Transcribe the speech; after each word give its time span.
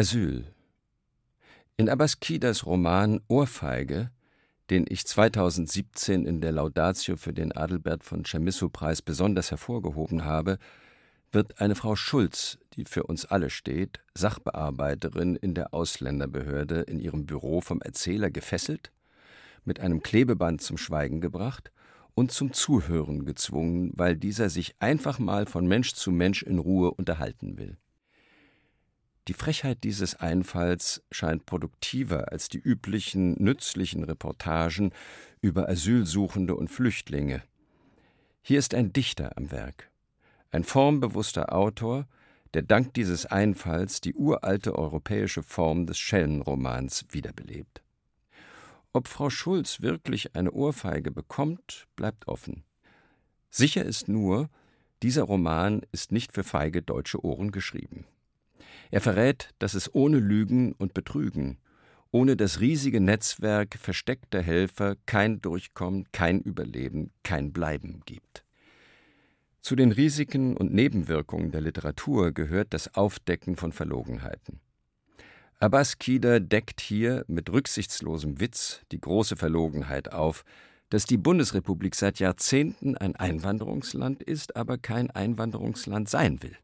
Asyl. 0.00 0.46
In 1.76 1.90
Abbas 1.90 2.20
Kidas 2.20 2.64
Roman 2.64 3.20
Ohrfeige, 3.28 4.10
den 4.70 4.86
ich 4.88 5.04
2017 5.04 6.24
in 6.24 6.40
der 6.40 6.52
Laudatio 6.52 7.18
für 7.18 7.34
den 7.34 7.52
Adelbert 7.52 8.02
von 8.02 8.24
Chamisso-Preis 8.24 9.02
besonders 9.02 9.50
hervorgehoben 9.50 10.24
habe, 10.24 10.56
wird 11.32 11.60
eine 11.60 11.74
Frau 11.74 11.96
Schulz, 11.96 12.56
die 12.72 12.86
für 12.86 13.02
uns 13.02 13.26
alle 13.26 13.50
steht, 13.50 14.00
Sachbearbeiterin 14.14 15.36
in 15.36 15.52
der 15.52 15.74
Ausländerbehörde, 15.74 16.80
in 16.80 16.98
ihrem 16.98 17.26
Büro 17.26 17.60
vom 17.60 17.82
Erzähler 17.82 18.30
gefesselt, 18.30 18.92
mit 19.66 19.80
einem 19.80 20.02
Klebeband 20.02 20.62
zum 20.62 20.78
Schweigen 20.78 21.20
gebracht 21.20 21.72
und 22.14 22.32
zum 22.32 22.54
Zuhören 22.54 23.26
gezwungen, 23.26 23.92
weil 23.96 24.16
dieser 24.16 24.48
sich 24.48 24.80
einfach 24.80 25.18
mal 25.18 25.44
von 25.44 25.66
Mensch 25.66 25.92
zu 25.92 26.10
Mensch 26.10 26.42
in 26.42 26.58
Ruhe 26.58 26.90
unterhalten 26.90 27.58
will. 27.58 27.76
Die 29.28 29.34
Frechheit 29.34 29.84
dieses 29.84 30.14
Einfalls 30.16 31.02
scheint 31.10 31.46
produktiver 31.46 32.32
als 32.32 32.48
die 32.48 32.58
üblichen 32.58 33.34
nützlichen 33.42 34.02
Reportagen 34.04 34.92
über 35.40 35.68
Asylsuchende 35.68 36.54
und 36.54 36.68
Flüchtlinge. 36.68 37.42
Hier 38.42 38.58
ist 38.58 38.74
ein 38.74 38.92
Dichter 38.92 39.36
am 39.36 39.50
Werk, 39.50 39.90
ein 40.50 40.64
formbewusster 40.64 41.52
Autor, 41.54 42.08
der 42.54 42.62
dank 42.62 42.94
dieses 42.94 43.26
Einfalls 43.26 44.00
die 44.00 44.14
uralte 44.14 44.74
europäische 44.74 45.42
Form 45.42 45.86
des 45.86 45.98
Schellenromans 45.98 47.04
wiederbelebt. 47.10 47.82
Ob 48.92 49.06
Frau 49.06 49.30
Schulz 49.30 49.82
wirklich 49.82 50.34
eine 50.34 50.50
Ohrfeige 50.50 51.12
bekommt, 51.12 51.86
bleibt 51.94 52.26
offen. 52.26 52.64
Sicher 53.50 53.84
ist 53.84 54.08
nur, 54.08 54.48
dieser 55.02 55.22
Roman 55.22 55.82
ist 55.92 56.10
nicht 56.10 56.32
für 56.32 56.42
feige 56.42 56.82
deutsche 56.82 57.24
Ohren 57.24 57.52
geschrieben. 57.52 58.04
Er 58.90 59.00
verrät, 59.00 59.50
dass 59.58 59.74
es 59.74 59.94
ohne 59.94 60.18
Lügen 60.18 60.72
und 60.72 60.94
Betrügen, 60.94 61.58
ohne 62.10 62.36
das 62.36 62.60
riesige 62.60 63.00
Netzwerk 63.00 63.76
versteckter 63.78 64.42
Helfer 64.42 64.96
kein 65.06 65.40
Durchkommen, 65.40 66.08
kein 66.12 66.40
Überleben, 66.40 67.12
kein 67.22 67.52
Bleiben 67.52 68.02
gibt. 68.04 68.44
Zu 69.60 69.76
den 69.76 69.92
Risiken 69.92 70.56
und 70.56 70.72
Nebenwirkungen 70.72 71.52
der 71.52 71.60
Literatur 71.60 72.32
gehört 72.32 72.72
das 72.72 72.94
Aufdecken 72.94 73.56
von 73.56 73.72
Verlogenheiten. 73.72 74.60
Abbas 75.58 75.98
Kider 75.98 76.40
deckt 76.40 76.80
hier 76.80 77.24
mit 77.28 77.50
rücksichtslosem 77.50 78.40
Witz 78.40 78.80
die 78.90 79.00
große 79.00 79.36
Verlogenheit 79.36 80.10
auf, 80.12 80.44
dass 80.88 81.04
die 81.04 81.18
Bundesrepublik 81.18 81.94
seit 81.94 82.18
Jahrzehnten 82.18 82.96
ein 82.96 83.14
Einwanderungsland 83.14 84.22
ist, 84.22 84.56
aber 84.56 84.78
kein 84.78 85.10
Einwanderungsland 85.10 86.08
sein 86.08 86.42
will. 86.42 86.56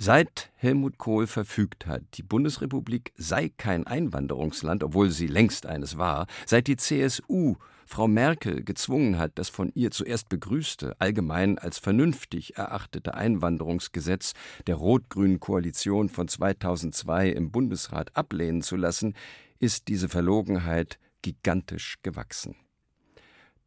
Seit 0.00 0.52
Helmut 0.54 0.96
Kohl 0.96 1.26
verfügt 1.26 1.86
hat, 1.86 2.02
die 2.14 2.22
Bundesrepublik 2.22 3.12
sei 3.16 3.50
kein 3.56 3.84
Einwanderungsland, 3.84 4.84
obwohl 4.84 5.10
sie 5.10 5.26
längst 5.26 5.66
eines 5.66 5.98
war, 5.98 6.28
seit 6.46 6.68
die 6.68 6.76
CSU 6.76 7.56
Frau 7.84 8.06
Merkel 8.06 8.62
gezwungen 8.62 9.18
hat, 9.18 9.32
das 9.40 9.48
von 9.48 9.72
ihr 9.74 9.90
zuerst 9.90 10.28
begrüßte, 10.28 10.94
allgemein 11.00 11.58
als 11.58 11.78
vernünftig 11.78 12.56
erachtete 12.56 13.14
Einwanderungsgesetz 13.14 14.34
der 14.68 14.76
rot-grünen 14.76 15.40
Koalition 15.40 16.08
von 16.08 16.28
2002 16.28 17.30
im 17.30 17.50
Bundesrat 17.50 18.14
ablehnen 18.14 18.62
zu 18.62 18.76
lassen, 18.76 19.14
ist 19.58 19.88
diese 19.88 20.08
Verlogenheit 20.08 21.00
gigantisch 21.22 21.96
gewachsen. 22.04 22.54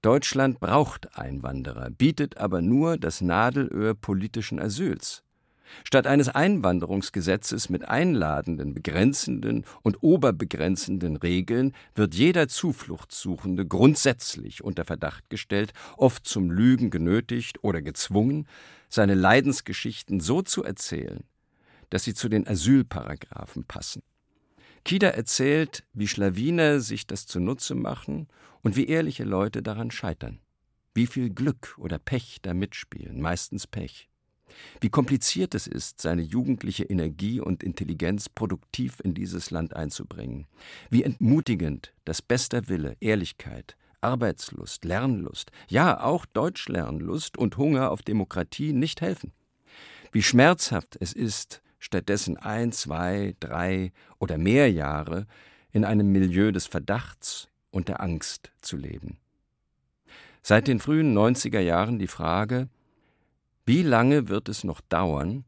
Deutschland 0.01 0.61
braucht 0.61 1.17
Einwanderer, 1.17 1.89
bietet 1.89 2.37
aber 2.37 2.61
nur 2.61 2.97
das 2.97 3.19
Nadelöhr 3.19 3.95
politischen 3.95 4.61
Asyls. 4.61 5.25
Statt 5.83 6.07
eines 6.07 6.29
Einwanderungsgesetzes 6.29 7.69
mit 7.69 7.87
einladenden, 7.87 8.73
begrenzenden 8.73 9.65
und 9.81 10.01
oberbegrenzenden 10.01 11.17
Regeln 11.17 11.73
wird 11.95 12.15
jeder 12.15 12.47
Zufluchtssuchende 12.47 13.65
grundsätzlich 13.65 14.63
unter 14.63 14.85
Verdacht 14.85 15.29
gestellt, 15.29 15.73
oft 15.97 16.25
zum 16.25 16.51
Lügen 16.51 16.89
genötigt 16.89 17.63
oder 17.63 17.81
gezwungen, 17.81 18.47
seine 18.89 19.15
Leidensgeschichten 19.15 20.19
so 20.19 20.41
zu 20.41 20.63
erzählen, 20.63 21.23
dass 21.89 22.03
sie 22.03 22.13
zu 22.13 22.29
den 22.29 22.47
Asylparagraphen 22.47 23.63
passen. 23.65 24.03
Kida 24.83 25.09
erzählt, 25.09 25.83
wie 25.93 26.07
Schlawiner 26.07 26.79
sich 26.79 27.05
das 27.05 27.27
zunutze 27.27 27.75
machen 27.75 28.27
und 28.61 28.75
wie 28.75 28.87
ehrliche 28.87 29.23
Leute 29.23 29.61
daran 29.61 29.91
scheitern. 29.91 30.39
Wie 30.93 31.07
viel 31.07 31.29
Glück 31.29 31.75
oder 31.77 31.99
Pech 31.99 32.39
da 32.41 32.53
mitspielen, 32.53 33.21
meistens 33.21 33.67
Pech. 33.67 34.10
Wie 34.79 34.89
kompliziert 34.89 35.55
es 35.55 35.67
ist, 35.67 36.01
seine 36.01 36.21
jugendliche 36.21 36.83
Energie 36.83 37.39
und 37.39 37.63
Intelligenz 37.63 38.29
produktiv 38.29 38.99
in 39.03 39.13
dieses 39.13 39.51
Land 39.51 39.75
einzubringen. 39.75 40.47
Wie 40.89 41.03
entmutigend, 41.03 41.93
dass 42.05 42.21
bester 42.21 42.67
Wille, 42.67 42.95
Ehrlichkeit, 42.99 43.75
Arbeitslust, 44.01 44.83
Lernlust, 44.85 45.51
ja 45.67 46.01
auch 46.01 46.25
Deutschlernlust 46.25 47.37
und 47.37 47.57
Hunger 47.57 47.91
auf 47.91 48.01
Demokratie 48.01 48.73
nicht 48.73 49.01
helfen. 49.01 49.31
Wie 50.11 50.23
schmerzhaft 50.23 50.97
es 50.99 51.13
ist, 51.13 51.61
stattdessen 51.79 52.37
ein, 52.37 52.71
zwei, 52.71 53.35
drei 53.39 53.91
oder 54.19 54.37
mehr 54.37 54.71
Jahre 54.71 55.27
in 55.71 55.85
einem 55.85 56.11
Milieu 56.11 56.51
des 56.51 56.67
Verdachts 56.67 57.47
und 57.71 57.87
der 57.87 58.01
Angst 58.01 58.51
zu 58.61 58.77
leben. 58.77 59.17
Seit 60.43 60.67
den 60.67 60.79
frühen 60.79 61.15
90er 61.17 61.59
Jahren 61.59 61.99
die 61.99 62.07
Frage, 62.07 62.67
wie 63.65 63.83
lange 63.83 64.29
wird 64.29 64.49
es 64.49 64.63
noch 64.63 64.81
dauern, 64.81 65.45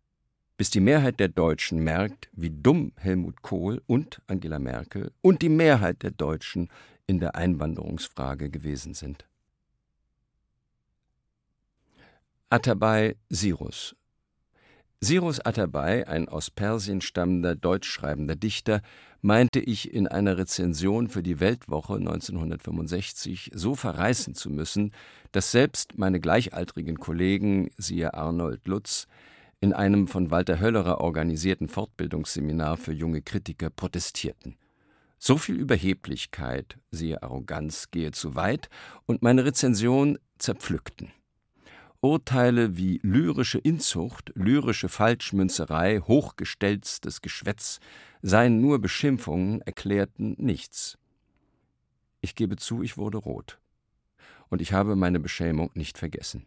bis 0.58 0.70
die 0.70 0.80
Mehrheit 0.80 1.20
der 1.20 1.30
Deutschen 1.30 1.84
merkt, 1.84 2.30
wie 2.32 2.52
dumm 2.52 2.94
Helmut 2.96 3.42
Kohl 3.42 3.82
und 3.88 4.22
Angela 4.28 4.60
Merkel 4.60 5.12
und 5.22 5.42
die 5.42 5.50
Mehrheit 5.50 6.04
der 6.04 6.12
Deutschen 6.12 6.70
in 7.08 7.20
der 7.20 7.36
Einwanderungsfrage 7.36 8.50
gewesen 8.50 8.94
sind? 8.94 9.26
Atabay 12.50 13.16
Sirus 13.30 13.96
Sirus 15.04 15.42
Atabay, 15.42 16.06
ein 16.06 16.30
aus 16.30 16.50
Persien 16.50 17.02
stammender 17.02 17.58
deutschschreibender 17.58 18.38
Dichter, 18.38 18.82
meinte 19.22 19.60
ich 19.60 19.94
in 19.94 20.08
einer 20.08 20.38
Rezension 20.38 21.10
für 21.10 21.22
die 21.22 21.42
Weltwoche 21.42 21.96
1965 21.96 23.52
so 23.54 23.76
verreißen 23.76 24.34
zu 24.34 24.50
müssen, 24.50 24.94
dass 25.34 25.52
selbst 25.52 25.98
meine 25.98 26.22
gleichaltrigen 26.22 27.02
Kollegen, 27.02 27.70
siehe 27.78 28.14
Arnold 28.14 28.66
Lutz, 28.66 29.08
in 29.60 29.74
einem 29.74 30.08
von 30.08 30.32
Walter 30.32 30.62
Höllerer 30.62 31.02
organisierten 31.02 31.68
Fortbildungsseminar 31.68 32.78
für 32.78 32.94
junge 32.94 33.22
Kritiker 33.22 33.70
protestierten. 33.70 34.56
So 35.20 35.36
viel 35.38 35.56
Überheblichkeit, 35.56 36.78
siehe 36.92 37.22
Arroganz, 37.22 37.92
gehe 37.92 38.12
zu 38.12 38.36
weit 38.36 38.70
und 39.06 39.22
meine 39.22 39.44
Rezension 39.44 40.18
zerpflückten. 40.38 41.12
Urteile 42.04 42.76
wie 42.76 43.00
lyrische 43.02 43.60
Inzucht, 43.60 44.34
lyrische 44.36 44.90
Falschmünzerei, 44.90 46.02
hochgestelztes 46.02 47.22
Geschwätz 47.22 47.80
seien 48.22 48.60
nur 48.60 48.80
Beschimpfungen, 48.80 49.62
erklärten 49.62 50.36
nichts. 50.38 50.98
Ich 52.20 52.36
gebe 52.36 52.58
zu, 52.58 52.84
ich 52.84 52.98
wurde 52.98 53.20
rot. 53.20 53.58
Und 54.50 54.62
ich 54.62 54.74
habe 54.74 54.98
meine 54.98 55.22
Beschämung 55.22 55.72
nicht 55.76 55.98
vergessen. 55.98 56.46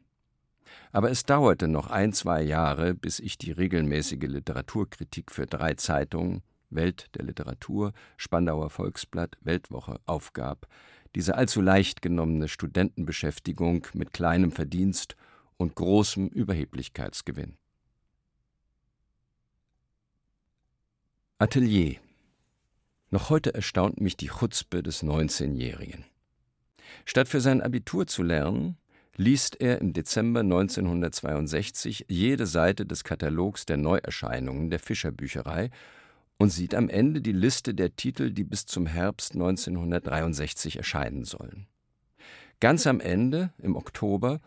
Aber 0.93 1.11
es 1.11 1.25
dauerte 1.25 1.69
noch 1.69 1.87
ein, 1.87 2.13
zwei 2.13 2.43
Jahre, 2.43 2.93
bis 2.93 3.19
ich 3.19 3.39
die 3.39 3.53
regelmäßige 3.53 4.29
Literaturkritik 4.29 5.33
für 5.33 5.47
drei 5.47 5.73
Zeitungen 5.73 6.43
Welt 6.69 7.07
der 7.15 7.25
Literatur, 7.25 7.95
Spandauer 8.19 8.69
Volksblatt, 8.69 9.39
Weltwoche 9.41 10.01
aufgab, 10.05 10.67
diese 11.15 11.35
allzu 11.35 11.63
leicht 11.63 12.03
genommene 12.03 12.49
Studentenbeschäftigung 12.49 13.87
mit 13.95 14.13
kleinem 14.13 14.53
Verdienst 14.53 15.17
und 15.57 15.75
großem 15.75 16.29
Überheblichkeitsgewinn. 16.29 17.57
Atelier 21.39 21.97
Noch 23.11 23.31
heute 23.31 23.55
erstaunt 23.55 24.01
mich 24.01 24.17
die 24.17 24.29
Chutzpe 24.29 24.83
des 24.83 25.03
19-Jährigen. 25.03 26.05
Statt 27.05 27.29
für 27.29 27.41
sein 27.41 27.61
Abitur 27.61 28.07
zu 28.07 28.23
lernen, 28.23 28.77
liest 29.17 29.61
er 29.61 29.81
im 29.81 29.93
Dezember 29.93 30.41
1962 30.41 32.07
jede 32.09 32.47
Seite 32.47 32.87
des 32.87 33.05
Katalogs 33.05 33.67
der 33.67 33.77
Neuerscheinungen 33.77 34.71
der 34.71 34.79
Fischerbücherei 34.79 35.71
und 36.39 36.51
sieht 36.51 36.75
am 36.75 36.89
Ende 36.89 37.21
die 37.21 37.33
Liste 37.33 37.75
der 37.75 37.97
Titel, 37.97 38.31
die 38.31 38.45
bis 38.45 38.67
zum 38.67 38.87
Herbst 38.87 39.33
1963 39.33 40.77
erscheinen 40.77 41.25
sollen. 41.25 41.67
Ganz 42.61 42.87
am 42.87 43.01
Ende, 43.01 43.53
im 43.59 43.77
Oktober, 43.77 44.41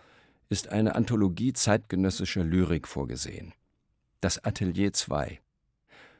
ist 0.49 0.69
eine 0.69 0.95
Anthologie 0.95 1.53
zeitgenössischer 1.53 2.43
Lyrik 2.43 2.87
vorgesehen. 2.87 3.53
Das 4.19 4.43
Atelier 4.43 4.91
2. 4.91 5.39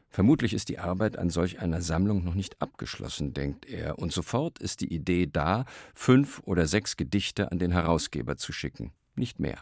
Vermutlich 0.07 0.53
ist 0.53 0.69
die 0.69 0.79
Arbeit 0.79 1.17
an 1.17 1.29
solch 1.29 1.59
einer 1.59 1.81
Sammlung 1.81 2.23
noch 2.23 2.33
nicht 2.35 2.61
abgeschlossen, 2.61 3.33
denkt 3.33 3.65
er, 3.65 3.99
und 3.99 4.11
sofort 4.11 4.59
ist 4.59 4.81
die 4.81 4.93
Idee 4.93 5.27
da, 5.27 5.65
fünf 5.93 6.41
oder 6.45 6.67
sechs 6.67 6.95
Gedichte 6.97 7.51
an 7.51 7.59
den 7.59 7.71
Herausgeber 7.71 8.37
zu 8.37 8.53
schicken, 8.53 8.91
nicht 9.15 9.39
mehr. 9.39 9.59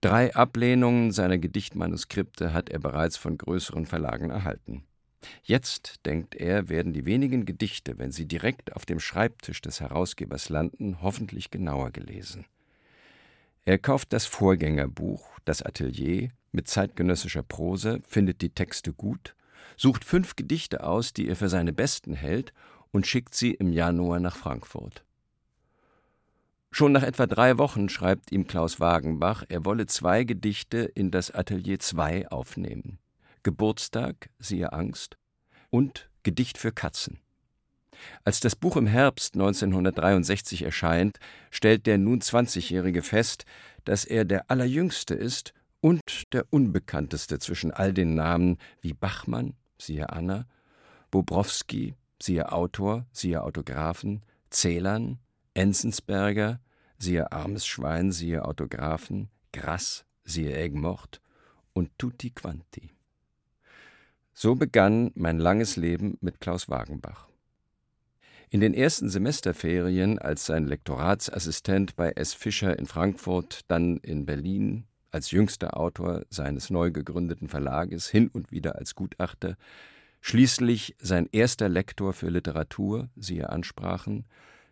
Drei 0.00 0.34
Ablehnungen 0.34 1.10
seiner 1.10 1.38
Gedichtmanuskripte 1.38 2.52
hat 2.52 2.70
er 2.70 2.78
bereits 2.78 3.16
von 3.16 3.36
größeren 3.36 3.86
Verlagen 3.86 4.30
erhalten. 4.30 4.84
Jetzt, 5.42 6.06
denkt 6.06 6.36
er, 6.36 6.68
werden 6.68 6.92
die 6.92 7.04
wenigen 7.04 7.44
Gedichte, 7.44 7.98
wenn 7.98 8.12
sie 8.12 8.26
direkt 8.26 8.76
auf 8.76 8.86
dem 8.86 9.00
Schreibtisch 9.00 9.60
des 9.60 9.80
Herausgebers 9.80 10.48
landen, 10.48 11.02
hoffentlich 11.02 11.50
genauer 11.50 11.90
gelesen. 11.90 12.44
Er 13.68 13.76
kauft 13.76 14.14
das 14.14 14.24
Vorgängerbuch, 14.24 15.38
das 15.44 15.60
Atelier, 15.60 16.30
mit 16.52 16.68
zeitgenössischer 16.68 17.42
Prose, 17.42 18.00
findet 18.08 18.40
die 18.40 18.48
Texte 18.48 18.94
gut, 18.94 19.36
sucht 19.76 20.06
fünf 20.06 20.36
Gedichte 20.36 20.84
aus, 20.84 21.12
die 21.12 21.28
er 21.28 21.36
für 21.36 21.50
seine 21.50 21.74
besten 21.74 22.14
hält, 22.14 22.54
und 22.92 23.06
schickt 23.06 23.34
sie 23.34 23.50
im 23.52 23.70
Januar 23.70 24.20
nach 24.20 24.36
Frankfurt. 24.36 25.04
Schon 26.70 26.92
nach 26.92 27.02
etwa 27.02 27.26
drei 27.26 27.58
Wochen 27.58 27.90
schreibt 27.90 28.32
ihm 28.32 28.46
Klaus 28.46 28.80
Wagenbach, 28.80 29.44
er 29.50 29.66
wolle 29.66 29.84
zwei 29.84 30.24
Gedichte 30.24 30.78
in 30.78 31.10
das 31.10 31.30
Atelier 31.30 31.78
2 31.78 32.30
aufnehmen. 32.30 32.98
Geburtstag, 33.42 34.30
siehe 34.38 34.72
Angst, 34.72 35.18
und 35.68 36.08
Gedicht 36.22 36.56
für 36.56 36.72
Katzen. 36.72 37.20
Als 38.24 38.40
das 38.40 38.56
Buch 38.56 38.76
im 38.76 38.86
Herbst 38.86 39.34
1963 39.34 40.62
erscheint, 40.62 41.18
stellt 41.50 41.86
der 41.86 41.98
nun 41.98 42.20
20-Jährige 42.20 43.02
fest, 43.02 43.44
dass 43.84 44.04
er 44.04 44.24
der 44.24 44.50
Allerjüngste 44.50 45.14
ist 45.14 45.52
und 45.80 46.32
der 46.32 46.46
Unbekannteste 46.50 47.38
zwischen 47.38 47.70
all 47.70 47.92
den 47.92 48.14
Namen 48.14 48.58
wie 48.80 48.94
Bachmann, 48.94 49.54
siehe 49.78 50.10
Anna, 50.10 50.46
Bobrowski, 51.10 51.94
siehe 52.20 52.52
Autor, 52.52 53.06
siehe 53.12 53.42
Autographen, 53.42 54.22
Celan, 54.50 55.18
Enzensberger, 55.54 56.60
siehe 56.98 57.32
Armes 57.32 57.66
Schwein, 57.66 58.12
siehe 58.12 58.44
Autographen, 58.44 59.28
Grass, 59.52 60.04
siehe 60.24 60.56
Egmort 60.56 61.20
und 61.72 61.90
Tutti 61.98 62.30
Quanti. 62.30 62.90
So 64.34 64.54
begann 64.54 65.10
mein 65.14 65.38
langes 65.38 65.76
Leben 65.76 66.16
mit 66.20 66.40
Klaus 66.40 66.68
Wagenbach. 66.68 67.28
In 68.50 68.60
den 68.60 68.72
ersten 68.72 69.10
Semesterferien 69.10 70.18
als 70.18 70.46
sein 70.46 70.66
Lektoratsassistent 70.66 71.96
bei 71.96 72.12
S. 72.12 72.32
Fischer 72.32 72.78
in 72.78 72.86
Frankfurt, 72.86 73.60
dann 73.68 73.98
in 73.98 74.24
Berlin, 74.24 74.84
als 75.10 75.30
jüngster 75.30 75.76
Autor 75.76 76.24
seines 76.30 76.70
neu 76.70 76.90
gegründeten 76.90 77.48
Verlages, 77.48 78.08
hin 78.08 78.28
und 78.28 78.50
wieder 78.50 78.76
als 78.76 78.94
Gutachter, 78.94 79.56
schließlich 80.20 80.96
sein 80.98 81.28
erster 81.30 81.68
Lektor 81.68 82.12
für 82.12 82.28
Literatur, 82.28 83.08
siehe 83.16 83.50
Ansprachen, 83.50 84.24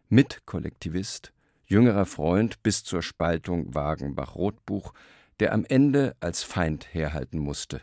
Mitkollektivist, 0.08 1.32
jüngerer 1.66 2.06
Freund 2.06 2.62
bis 2.62 2.82
zur 2.82 3.02
Spaltung 3.02 3.74
Wagenbach-Rotbuch, 3.74 4.94
der 5.40 5.52
am 5.52 5.64
Ende 5.64 6.16
als 6.20 6.42
Feind 6.42 6.94
herhalten 6.94 7.38
musste 7.38 7.82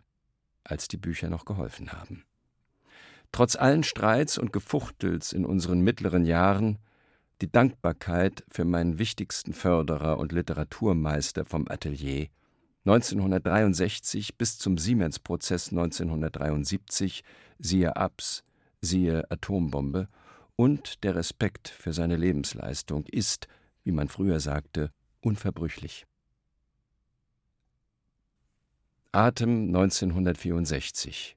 als 0.63 0.87
die 0.87 0.97
Bücher 0.97 1.29
noch 1.29 1.45
geholfen 1.45 1.91
haben. 1.91 2.23
Trotz 3.33 3.55
allen 3.55 3.81
Streits 3.81 4.37
und 4.37 4.53
Gefuchtels 4.53 5.33
in 5.33 5.43
unseren 5.43 5.81
mittleren 5.81 6.23
Jahren 6.23 6.77
die 7.41 7.51
Dankbarkeit 7.51 8.43
für 8.47 8.63
meinen 8.63 8.99
wichtigsten 8.99 9.53
Förderer 9.53 10.19
und 10.19 10.31
Literaturmeister 10.31 11.43
vom 11.43 11.67
Atelier. 11.67 12.27
1963 12.85 14.37
bis 14.37 14.59
zum 14.59 14.77
Siemens-Prozess 14.77 15.69
1973, 15.69 17.23
siehe 17.57 17.95
Abs, 17.95 18.43
siehe 18.81 19.29
Atombombe, 19.31 20.09
und 20.55 21.03
der 21.03 21.15
Respekt 21.15 21.69
für 21.69 21.91
seine 21.91 22.17
Lebensleistung 22.17 23.03
ist, 23.07 23.47
wie 23.83 23.93
man 23.93 24.09
früher 24.09 24.39
sagte, 24.41 24.91
unverbrüchlich. 25.21 26.05
Atem 29.11 29.69
1964 29.69 31.35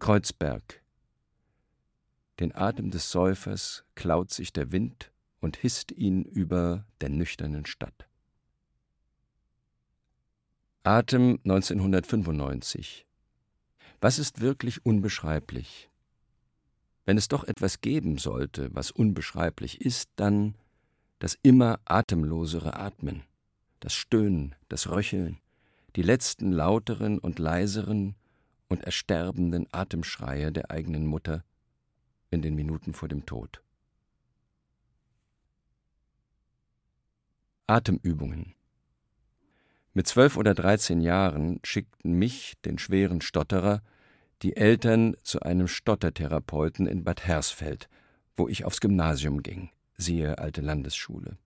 Kreuzberg 0.00 0.80
Den 2.38 2.54
Atem 2.54 2.92
des 2.92 3.10
Säufers 3.10 3.84
klaut 3.96 4.32
sich 4.32 4.52
der 4.52 4.70
Wind 4.70 5.10
und 5.40 5.56
hisst 5.56 5.90
ihn 5.90 6.22
über 6.22 6.86
der 7.00 7.08
nüchternen 7.08 7.66
Stadt. 7.66 8.08
Atem 10.84 11.40
1995 11.44 13.06
Was 14.00 14.20
ist 14.20 14.40
wirklich 14.40 14.86
unbeschreiblich? 14.86 15.90
Wenn 17.04 17.18
es 17.18 17.26
doch 17.26 17.42
etwas 17.42 17.80
geben 17.80 18.18
sollte, 18.18 18.72
was 18.72 18.92
unbeschreiblich 18.92 19.80
ist, 19.80 20.10
dann 20.14 20.54
das 21.18 21.36
immer 21.42 21.80
atemlosere 21.84 22.78
Atmen, 22.78 23.24
das 23.80 23.94
Stöhnen, 23.94 24.54
das 24.68 24.88
Röcheln, 24.90 25.38
die 25.96 26.02
letzten 26.02 26.52
lauteren 26.52 27.18
und 27.18 27.40
leiseren 27.40 28.14
und 28.68 28.84
ersterbenden 28.84 29.66
Atemschreie 29.72 30.52
der 30.52 30.70
eigenen 30.70 31.06
Mutter 31.06 31.44
in 32.30 32.42
den 32.42 32.54
Minuten 32.54 32.92
vor 32.92 33.08
dem 33.08 33.26
Tod. 33.26 33.62
Atemübungen 37.66 38.54
Mit 39.92 40.06
zwölf 40.06 40.36
oder 40.36 40.54
dreizehn 40.54 41.00
Jahren 41.00 41.60
schickten 41.64 42.14
mich, 42.14 42.54
den 42.64 42.78
schweren 42.78 43.20
Stotterer, 43.20 43.82
die 44.42 44.56
Eltern 44.56 45.16
zu 45.22 45.40
einem 45.40 45.68
Stottertherapeuten 45.68 46.86
in 46.86 47.04
Bad 47.04 47.26
Hersfeld, 47.26 47.88
wo 48.36 48.48
ich 48.48 48.64
aufs 48.64 48.80
Gymnasium 48.80 49.42
ging, 49.42 49.70
siehe 49.96 50.38
alte 50.38 50.60
Landesschule. 50.60 51.36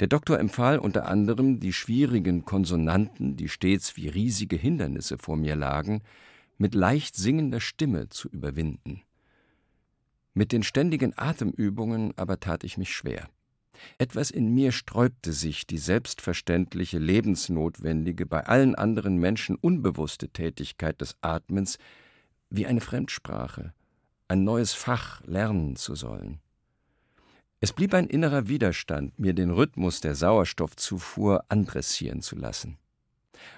Der 0.00 0.06
Doktor 0.06 0.38
empfahl 0.40 0.78
unter 0.78 1.06
anderem, 1.06 1.60
die 1.60 1.74
schwierigen 1.74 2.46
Konsonanten, 2.46 3.36
die 3.36 3.50
stets 3.50 3.98
wie 3.98 4.08
riesige 4.08 4.56
Hindernisse 4.56 5.18
vor 5.18 5.36
mir 5.36 5.56
lagen, 5.56 6.02
mit 6.56 6.74
leicht 6.74 7.16
singender 7.16 7.60
Stimme 7.60 8.08
zu 8.08 8.30
überwinden. 8.30 9.02
Mit 10.32 10.52
den 10.52 10.62
ständigen 10.62 11.12
Atemübungen 11.16 12.16
aber 12.16 12.40
tat 12.40 12.64
ich 12.64 12.78
mich 12.78 12.94
schwer. 12.94 13.28
Etwas 13.98 14.30
in 14.30 14.54
mir 14.54 14.72
sträubte 14.72 15.32
sich 15.34 15.66
die 15.66 15.78
selbstverständliche, 15.78 16.98
lebensnotwendige, 16.98 18.24
bei 18.24 18.46
allen 18.46 18.74
anderen 18.74 19.18
Menschen 19.18 19.56
unbewusste 19.56 20.30
Tätigkeit 20.30 21.00
des 21.02 21.16
Atmens 21.20 21.78
wie 22.48 22.66
eine 22.66 22.80
Fremdsprache, 22.80 23.74
ein 24.28 24.44
neues 24.44 24.72
Fach 24.72 25.22
lernen 25.26 25.76
zu 25.76 25.94
sollen. 25.94 26.40
Es 27.62 27.74
blieb 27.74 27.92
ein 27.92 28.06
innerer 28.06 28.48
Widerstand, 28.48 29.18
mir 29.18 29.34
den 29.34 29.50
Rhythmus 29.50 30.00
der 30.00 30.14
Sauerstoffzufuhr 30.14 31.44
andressieren 31.50 32.22
zu 32.22 32.36
lassen. 32.36 32.78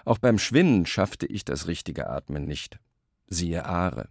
Auch 0.05 0.19
beim 0.19 0.39
Schwinnen 0.39 0.87
schaffte 0.87 1.27
ich 1.27 1.45
das 1.45 1.69
richtige 1.69 2.11
Atmen 2.11 2.45
nicht. 2.45 2.81
Siehe 3.29 3.65
Aare. 3.65 4.09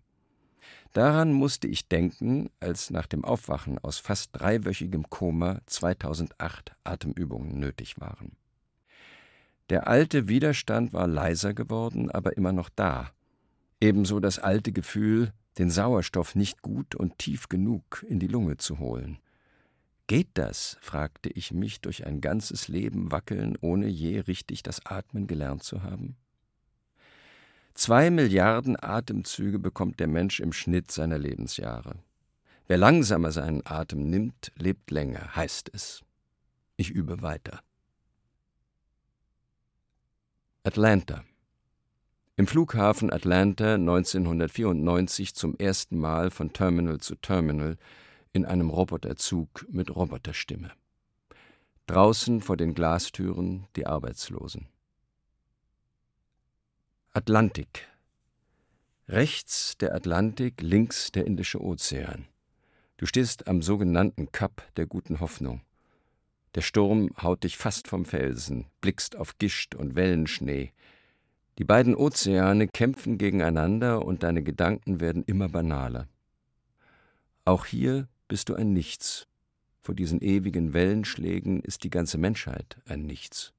Daran 0.94 1.34
musste 1.34 1.68
ich 1.68 1.90
denken, 1.90 2.50
als 2.62 2.90
nach 2.90 3.06
dem 3.06 3.26
Aufwachen 3.26 3.80
aus 3.80 3.98
fast 4.00 4.30
dreiwöchigem 4.34 5.10
Koma 5.10 5.60
2008 5.66 6.74
Atemübungen 6.86 7.60
nötig 7.60 8.00
waren. 8.00 8.38
Der 9.70 9.88
alte 9.88 10.30
Widerstand 10.30 10.94
war 10.94 11.08
leiser 11.08 11.54
geworden, 11.54 12.10
aber 12.10 12.38
immer 12.38 12.54
noch 12.54 12.70
da. 12.70 13.12
Ebenso 13.82 14.20
das 14.22 14.40
alte 14.40 14.72
Gefühl, 14.72 15.34
den 15.58 15.70
Sauerstoff 15.70 16.36
nicht 16.36 16.62
gut 16.62 16.96
und 16.96 17.18
tief 17.18 17.50
genug 17.50 18.06
in 18.08 18.20
die 18.20 18.28
Lunge 18.28 18.58
zu 18.58 18.80
holen. 18.80 19.20
Geht 20.12 20.32
das? 20.34 20.76
fragte 20.82 21.30
ich 21.30 21.54
mich 21.54 21.80
durch 21.80 22.06
ein 22.06 22.20
ganzes 22.20 22.68
Leben 22.68 23.14
wackeln, 23.14 23.58
ohne 23.62 23.88
je 23.88 24.20
richtig 24.20 24.62
das 24.62 24.86
Atmen 24.86 25.26
gelernt 25.26 25.64
zu 25.64 25.84
haben. 25.84 26.18
Zwei 27.76 28.10
Milliarden 28.10 28.76
Atemzüge 28.78 29.58
bekommt 29.58 30.02
der 30.02 30.08
Mensch 30.08 30.42
im 30.42 30.52
Schnitt 30.52 30.92
seiner 30.92 31.18
Lebensjahre. 31.18 31.96
Wer 32.68 32.76
langsamer 32.76 33.32
seinen 33.32 33.66
Atem 33.66 34.10
nimmt, 34.10 34.52
lebt 34.58 34.92
länger, 34.92 35.34
heißt 35.34 35.70
es. 35.74 36.04
Ich 36.76 36.90
übe 36.90 37.22
weiter. 37.22 37.62
Atlanta. 40.64 41.24
Im 42.36 42.48
Flughafen 42.48 43.14
Atlanta 43.14 43.76
1994 43.76 45.36
zum 45.36 45.56
ersten 45.56 45.98
Mal 45.98 46.32
von 46.32 46.52
Terminal 46.52 47.00
zu 47.00 47.16
Terminal 47.16 47.78
in 48.34 48.46
einem 48.46 48.70
Roboterzug 48.70 49.66
mit 49.70 49.94
Roboterstimme. 49.96 50.72
Draußen 51.88 52.42
vor 52.42 52.58
den 52.58 52.74
Glastüren 52.74 53.68
die 53.76 53.86
Arbeitslosen. 53.86 54.68
Atlantik. 57.14 57.88
Rechts 59.10 59.78
der 59.78 59.94
Atlantik, 59.94 60.62
links 60.62 61.12
der 61.12 61.26
Indische 61.26 61.62
Ozean. 61.62 62.28
Du 62.96 63.06
stehst 63.06 63.48
am 63.48 63.62
sogenannten 63.62 64.32
Kap 64.32 64.64
der 64.76 64.86
guten 64.86 65.20
Hoffnung. 65.20 65.62
Der 66.56 66.62
Sturm 66.62 67.10
haut 67.22 67.44
dich 67.44 67.58
fast 67.58 67.88
vom 67.88 68.06
Felsen, 68.06 68.68
blickst 68.80 69.16
auf 69.16 69.38
Gischt 69.38 69.76
und 69.76 69.96
Wellenschnee. 69.96 70.72
Die 71.58 71.64
beiden 71.64 71.96
Ozeane 71.96 72.68
kämpfen 72.68 73.18
gegeneinander 73.18 74.06
und 74.06 74.24
deine 74.24 74.44
Gedanken 74.44 75.02
werden 75.02 75.24
immer 75.26 75.50
banaler. 75.50 76.08
Auch 77.44 77.66
hier 77.66 78.08
bist 78.32 78.48
du 78.48 78.56
ein 78.56 78.72
Nichts. 78.72 79.28
Vor 79.82 79.94
diesen 79.94 80.22
ewigen 80.22 80.74
Wellenschlägen 80.74 81.60
ist 81.60 81.84
die 81.84 81.90
ganze 81.90 82.18
Menschheit 82.18 82.78
ein 82.86 83.06
Nichts. 83.06 83.52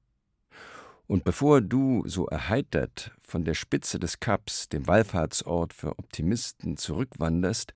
Und 1.05 1.23
bevor 1.23 1.61
du 1.61 2.01
so 2.07 2.25
erheitert 2.25 3.11
von 3.21 3.45
der 3.45 3.53
Spitze 3.53 3.99
des 3.99 4.19
Kaps, 4.19 4.69
dem 4.69 4.87
Wallfahrtsort 4.87 5.75
für 5.75 5.91
Optimisten, 5.99 6.75
zurückwanderst, 6.75 7.75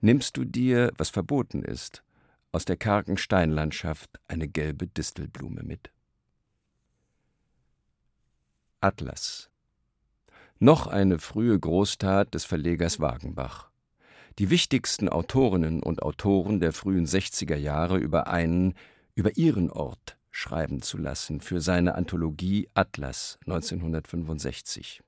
nimmst 0.00 0.38
du 0.38 0.46
dir, 0.46 0.94
was 0.96 1.10
verboten 1.10 1.62
ist, 1.62 2.02
aus 2.52 2.64
der 2.64 2.78
kargen 2.78 3.18
Steinlandschaft 3.18 4.18
eine 4.26 4.48
gelbe 4.48 4.86
Distelblume 4.86 5.62
mit. 5.62 5.90
Atlas. 8.80 9.50
Noch 10.58 10.86
eine 10.86 11.18
frühe 11.18 11.60
Großtat 11.60 12.32
des 12.32 12.46
Verlegers 12.46 12.98
Wagenbach. 12.98 13.69
Die 14.38 14.50
wichtigsten 14.50 15.08
Autorinnen 15.08 15.82
und 15.82 16.02
Autoren 16.02 16.60
der 16.60 16.72
frühen 16.72 17.06
60er 17.06 17.56
Jahre 17.56 17.98
über 17.98 18.28
einen, 18.28 18.74
über 19.14 19.36
ihren 19.36 19.70
Ort 19.70 20.16
schreiben 20.30 20.80
zu 20.82 20.96
lassen 20.96 21.40
für 21.40 21.60
seine 21.60 21.94
Anthologie 21.94 22.68
Atlas 22.74 23.38
1965. 23.46 25.02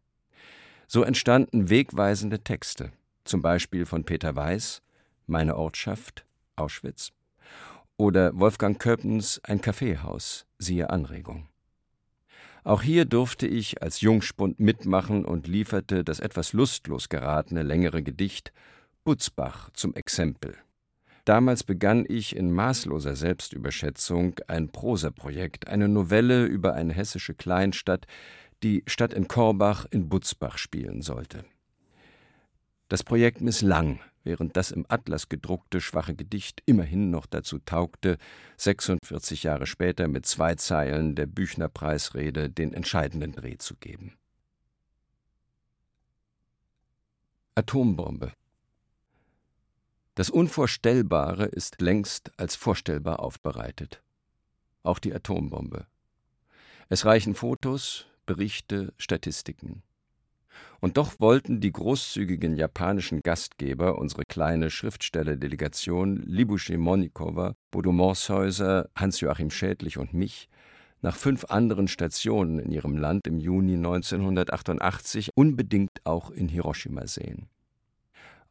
So 0.87 1.05
entstanden 1.05 1.71
wegweisende 1.71 2.41
Texte, 2.41 2.93
zum 3.25 3.41
Beispiel 3.41 3.87
von 3.87 4.05
Peter 4.05 4.37
Weiß, 4.37 4.83
Meine 5.27 5.57
Ortschaft, 5.57 6.27
Auschwitz, 6.57 7.13
oder 7.97 8.39
Wolfgang 8.39 8.79
Köppens 8.79 9.41
Ein 9.45 9.61
Kaffeehaus, 9.61 10.45
siehe 10.59 10.91
Anregung. 10.91 11.49
Auch 12.65 12.83
hier 12.83 13.05
durfte 13.05 13.47
ich 13.47 13.83
als 13.83 14.01
Jungspund 14.03 14.61
mitmachen 14.61 15.25
und 15.25 15.49
lieferte 15.49 16.05
das 16.05 16.21
etwas 16.21 16.53
lustlos 16.53 17.09
geratene 17.09 17.63
längere 17.63 18.03
Gedicht 18.03 18.53
Butzbach 19.05 19.71
zum 19.71 19.95
Exempel. 19.95 20.57
Damals 21.25 21.65
begann 21.65 22.05
ich 22.09 22.37
in 22.37 22.53
maßloser 22.53 23.17
Selbstüberschätzung 23.17 24.37
ein 24.47 24.69
Prosaprojekt, 24.69 25.67
eine 25.67 25.89
Novelle 25.89 26.45
über 26.45 26.75
eine 26.75 26.93
hessische 26.93 27.35
Kleinstadt, 27.35 28.07
die 28.63 28.85
statt 28.87 29.13
in 29.13 29.27
Korbach 29.27 29.87
in 29.91 30.09
Butzbach 30.09 30.57
spielen 30.57 31.03
sollte. 31.03 31.45
Das 32.87 33.03
Projekt 33.03 33.41
misslang, 33.41 33.99
während 34.23 34.57
das 34.57 34.71
im 34.71 34.87
Atlas 34.89 35.29
gedruckte 35.29 35.81
schwache 35.81 36.15
Gedicht 36.15 36.63
immerhin 36.67 37.11
noch 37.11 37.27
dazu 37.27 37.59
taugte, 37.59 38.19
46 38.57 39.43
Jahre 39.43 39.67
später 39.67 40.07
mit 40.07 40.27
zwei 40.27 40.55
Zeilen 40.55 41.17
der 41.17 41.27
Büchner-Preisrede 41.27 42.51
den 42.51 42.73
entscheidenden 42.73 43.33
Dreh 43.33 43.59
zu 43.59 43.75
geben. 43.75 44.17
Atombombe 47.57 48.33
Das 50.15 50.29
Unvorstellbare 50.29 51.47
ist 51.47 51.81
längst 51.81 52.33
als 52.37 52.55
vorstellbar 52.55 53.21
aufbereitet. 53.21 54.03
Auch 54.83 54.99
die 54.99 55.15
Atombombe. 55.15 55.87
Es 56.91 57.07
reichen 57.07 57.35
Fotos, 57.35 58.07
Berichte, 58.27 58.93
Statistiken. 58.99 59.83
Und 60.81 60.99
doch 60.99 61.19
wollten 61.19 61.61
die 61.61 61.73
großzügigen 61.73 62.59
japanischen 62.59 63.23
Gastgeber 63.23 63.97
unsere 63.97 64.25
kleine 64.25 64.69
Schriftstellerdelegation 64.69 66.19
Libusche 66.19 66.77
Monikowa, 66.77 67.55
Bodo 67.71 67.91
Morshäuser, 67.91 68.91
Hans-Joachim 68.95 69.51
Schädlich 69.51 69.97
und 69.97 70.13
mich 70.13 70.51
nach 71.01 71.17
fünf 71.17 71.47
anderen 71.47 71.89
Stationen 71.89 72.59
in 72.59 72.71
ihrem 72.71 72.99
Land 72.99 73.27
im 73.27 73.41
Juni 73.41 73.77
1988 73.77 75.31
unbedingt 75.35 76.05
auch 76.05 76.31
in 76.31 76.49
Hiroshima 76.49 77.07
sehen. 77.07 77.49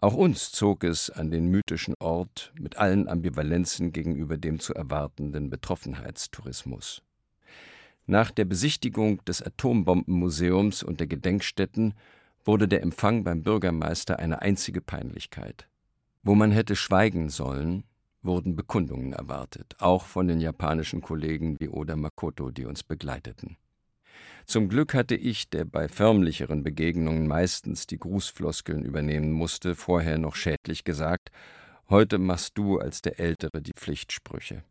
Auch 0.04 0.16
uns 0.16 0.52
zog 0.52 0.84
es 0.84 1.12
an 1.12 1.30
den 1.30 1.46
mythischen 1.46 1.94
Ort 2.00 2.54
mit 2.60 2.76
allen 2.78 3.08
Ambivalenzen 3.08 3.92
gegenüber 3.92 4.36
dem 4.36 4.60
zu 4.60 4.74
erwartenden 4.74 5.52
Betroffenheitstourismus. 5.52 7.04
Nach 8.08 8.32
der 8.32 8.46
Besichtigung 8.46 9.24
des 9.26 9.44
Atombombenmuseums 9.44 10.82
und 10.82 11.00
der 11.00 11.06
Gedenkstätten 11.06 11.94
wurde 12.44 12.68
der 12.68 12.82
Empfang 12.82 13.24
beim 13.24 13.44
Bürgermeister 13.44 14.18
eine 14.18 14.42
einzige 14.42 14.82
Peinlichkeit. 14.82 15.68
Wo 16.24 16.34
man 16.34 16.52
hätte 16.52 16.76
schweigen 16.76 17.30
sollen, 17.30 17.84
wurden 18.24 18.56
Bekundungen 18.56 19.14
erwartet, 19.14 19.76
auch 19.78 20.06
von 20.06 20.28
den 20.28 20.42
japanischen 20.42 21.02
Kollegen 21.02 21.60
wie 21.60 21.70
Oda 21.70 21.96
Makoto, 21.96 22.50
die 22.50 22.66
uns 22.66 22.82
begleiteten. 22.82 23.56
Zum 24.46 24.70
Glück 24.70 24.94
hatte 24.94 25.16
ich, 25.16 25.50
der 25.50 25.66
bei 25.66 25.88
förmlicheren 25.88 26.64
Begegnungen 26.64 27.28
meistens 27.28 27.88
die 27.88 28.00
Grußfloskeln 28.00 28.84
übernehmen 28.84 29.32
musste, 29.32 29.76
vorher 29.76 30.18
noch 30.18 30.36
schädlich 30.36 30.84
gesagt, 30.84 31.30
heute 31.90 32.18
machst 32.18 32.58
du 32.58 32.80
als 32.80 33.02
der 33.02 33.20
Ältere 33.20 33.62
die 33.62 33.74
Pflichtsprüche. 33.74 34.64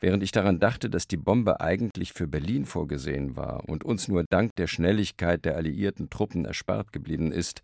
Während 0.00 0.22
ich 0.22 0.32
daran 0.32 0.60
dachte, 0.60 0.90
dass 0.90 1.06
die 1.06 1.16
Bombe 1.16 1.60
eigentlich 1.60 2.12
für 2.12 2.26
Berlin 2.26 2.66
vorgesehen 2.66 3.36
war 3.36 3.68
und 3.68 3.84
uns 3.84 4.08
nur 4.08 4.24
dank 4.28 4.54
der 4.56 4.66
Schnelligkeit 4.66 5.44
der 5.44 5.56
alliierten 5.56 6.10
Truppen 6.10 6.44
erspart 6.44 6.92
geblieben 6.92 7.32
ist, 7.32 7.62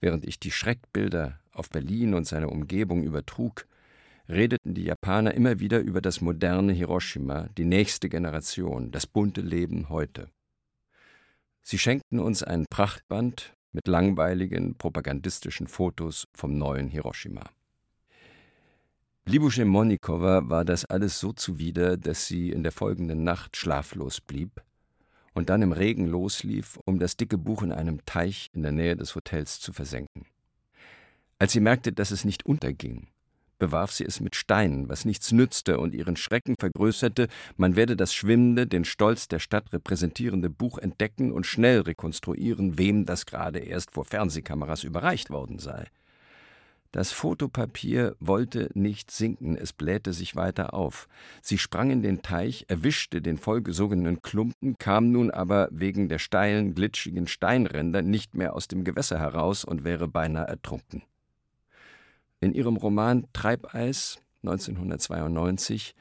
während 0.00 0.26
ich 0.26 0.38
die 0.38 0.50
Schreckbilder 0.50 1.40
auf 1.52 1.70
Berlin 1.70 2.14
und 2.14 2.26
seine 2.26 2.48
Umgebung 2.48 3.02
übertrug, 3.02 3.66
redeten 4.32 4.74
die 4.74 4.84
Japaner 4.84 5.34
immer 5.34 5.60
wieder 5.60 5.80
über 5.80 6.00
das 6.00 6.20
moderne 6.20 6.72
Hiroshima, 6.72 7.48
die 7.56 7.64
nächste 7.64 8.08
Generation, 8.08 8.90
das 8.90 9.06
bunte 9.06 9.40
Leben 9.40 9.88
heute. 9.88 10.30
Sie 11.62 11.78
schenkten 11.78 12.18
uns 12.18 12.42
einen 12.42 12.66
Prachtband 12.66 13.54
mit 13.72 13.86
langweiligen 13.86 14.74
propagandistischen 14.74 15.68
Fotos 15.68 16.26
vom 16.34 16.58
neuen 16.58 16.88
Hiroshima. 16.88 17.44
Libusche 19.24 19.64
Monikowa 19.64 20.48
war 20.48 20.64
das 20.64 20.84
alles 20.84 21.20
so 21.20 21.32
zuwider, 21.32 21.96
dass 21.96 22.26
sie 22.26 22.50
in 22.50 22.64
der 22.64 22.72
folgenden 22.72 23.22
Nacht 23.22 23.56
schlaflos 23.56 24.20
blieb 24.20 24.62
und 25.32 25.48
dann 25.48 25.62
im 25.62 25.72
Regen 25.72 26.08
loslief, 26.08 26.78
um 26.84 26.98
das 26.98 27.16
dicke 27.16 27.38
Buch 27.38 27.62
in 27.62 27.72
einem 27.72 28.04
Teich 28.04 28.50
in 28.52 28.62
der 28.62 28.72
Nähe 28.72 28.96
des 28.96 29.14
Hotels 29.14 29.60
zu 29.60 29.72
versenken. 29.72 30.26
Als 31.38 31.52
sie 31.52 31.60
merkte, 31.60 31.92
dass 31.92 32.10
es 32.10 32.24
nicht 32.24 32.44
unterging, 32.44 33.06
bewarf 33.62 33.92
sie 33.92 34.04
es 34.04 34.18
mit 34.18 34.34
Steinen, 34.34 34.88
was 34.88 35.04
nichts 35.04 35.30
nützte 35.30 35.78
und 35.78 35.94
ihren 35.94 36.16
Schrecken 36.16 36.56
vergrößerte, 36.58 37.28
man 37.56 37.76
werde 37.76 37.94
das 37.94 38.12
schwimmende, 38.12 38.66
den 38.66 38.84
Stolz 38.84 39.28
der 39.28 39.38
Stadt 39.38 39.72
repräsentierende 39.72 40.50
Buch 40.50 40.78
entdecken 40.78 41.30
und 41.30 41.46
schnell 41.46 41.82
rekonstruieren, 41.82 42.76
wem 42.76 43.06
das 43.06 43.24
gerade 43.24 43.60
erst 43.60 43.92
vor 43.92 44.04
Fernsehkameras 44.04 44.82
überreicht 44.82 45.30
worden 45.30 45.60
sei. 45.60 45.86
Das 46.90 47.12
Fotopapier 47.12 48.16
wollte 48.18 48.68
nicht 48.74 49.12
sinken, 49.12 49.56
es 49.56 49.72
blähte 49.72 50.12
sich 50.12 50.34
weiter 50.34 50.74
auf. 50.74 51.06
Sie 51.40 51.56
sprang 51.56 51.92
in 51.92 52.02
den 52.02 52.20
Teich, 52.20 52.64
erwischte 52.66 53.22
den 53.22 53.38
vollgesogenen 53.38 54.22
Klumpen, 54.22 54.76
kam 54.76 55.12
nun 55.12 55.30
aber 55.30 55.68
wegen 55.70 56.08
der 56.08 56.18
steilen, 56.18 56.74
glitschigen 56.74 57.28
Steinränder 57.28 58.02
nicht 58.02 58.34
mehr 58.34 58.56
aus 58.56 58.66
dem 58.66 58.82
Gewässer 58.82 59.20
heraus 59.20 59.64
und 59.64 59.84
wäre 59.84 60.08
beinahe 60.08 60.48
ertrunken. 60.48 61.04
In 62.42 62.54
ihrem 62.54 62.76
Roman 62.76 63.28
Treibeis 63.32 64.18
1992 64.42 65.94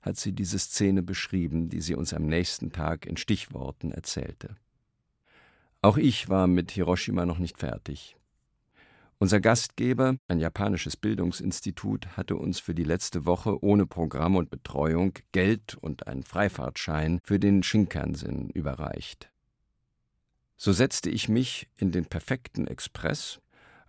hat 0.00 0.16
sie 0.16 0.30
diese 0.30 0.60
Szene 0.60 1.02
beschrieben, 1.02 1.70
die 1.70 1.80
sie 1.80 1.96
uns 1.96 2.14
am 2.14 2.26
nächsten 2.26 2.70
Tag 2.70 3.04
in 3.04 3.16
Stichworten 3.16 3.90
erzählte. 3.90 4.54
Auch 5.82 5.96
ich 5.96 6.28
war 6.28 6.46
mit 6.46 6.70
Hiroshima 6.70 7.26
noch 7.26 7.40
nicht 7.40 7.58
fertig. 7.58 8.16
Unser 9.18 9.40
Gastgeber, 9.40 10.18
ein 10.28 10.38
japanisches 10.38 10.96
Bildungsinstitut, 10.96 12.16
hatte 12.16 12.36
uns 12.36 12.60
für 12.60 12.76
die 12.76 12.84
letzte 12.84 13.26
Woche 13.26 13.60
ohne 13.64 13.84
Programm 13.84 14.36
und 14.36 14.50
Betreuung 14.50 15.14
Geld 15.32 15.74
und 15.80 16.06
einen 16.06 16.22
Freifahrtschein 16.22 17.18
für 17.24 17.40
den 17.40 17.64
Shinkansen 17.64 18.50
überreicht. 18.50 19.32
So 20.56 20.72
setzte 20.72 21.10
ich 21.10 21.28
mich 21.28 21.66
in 21.76 21.90
den 21.90 22.06
perfekten 22.06 22.68
Express, 22.68 23.40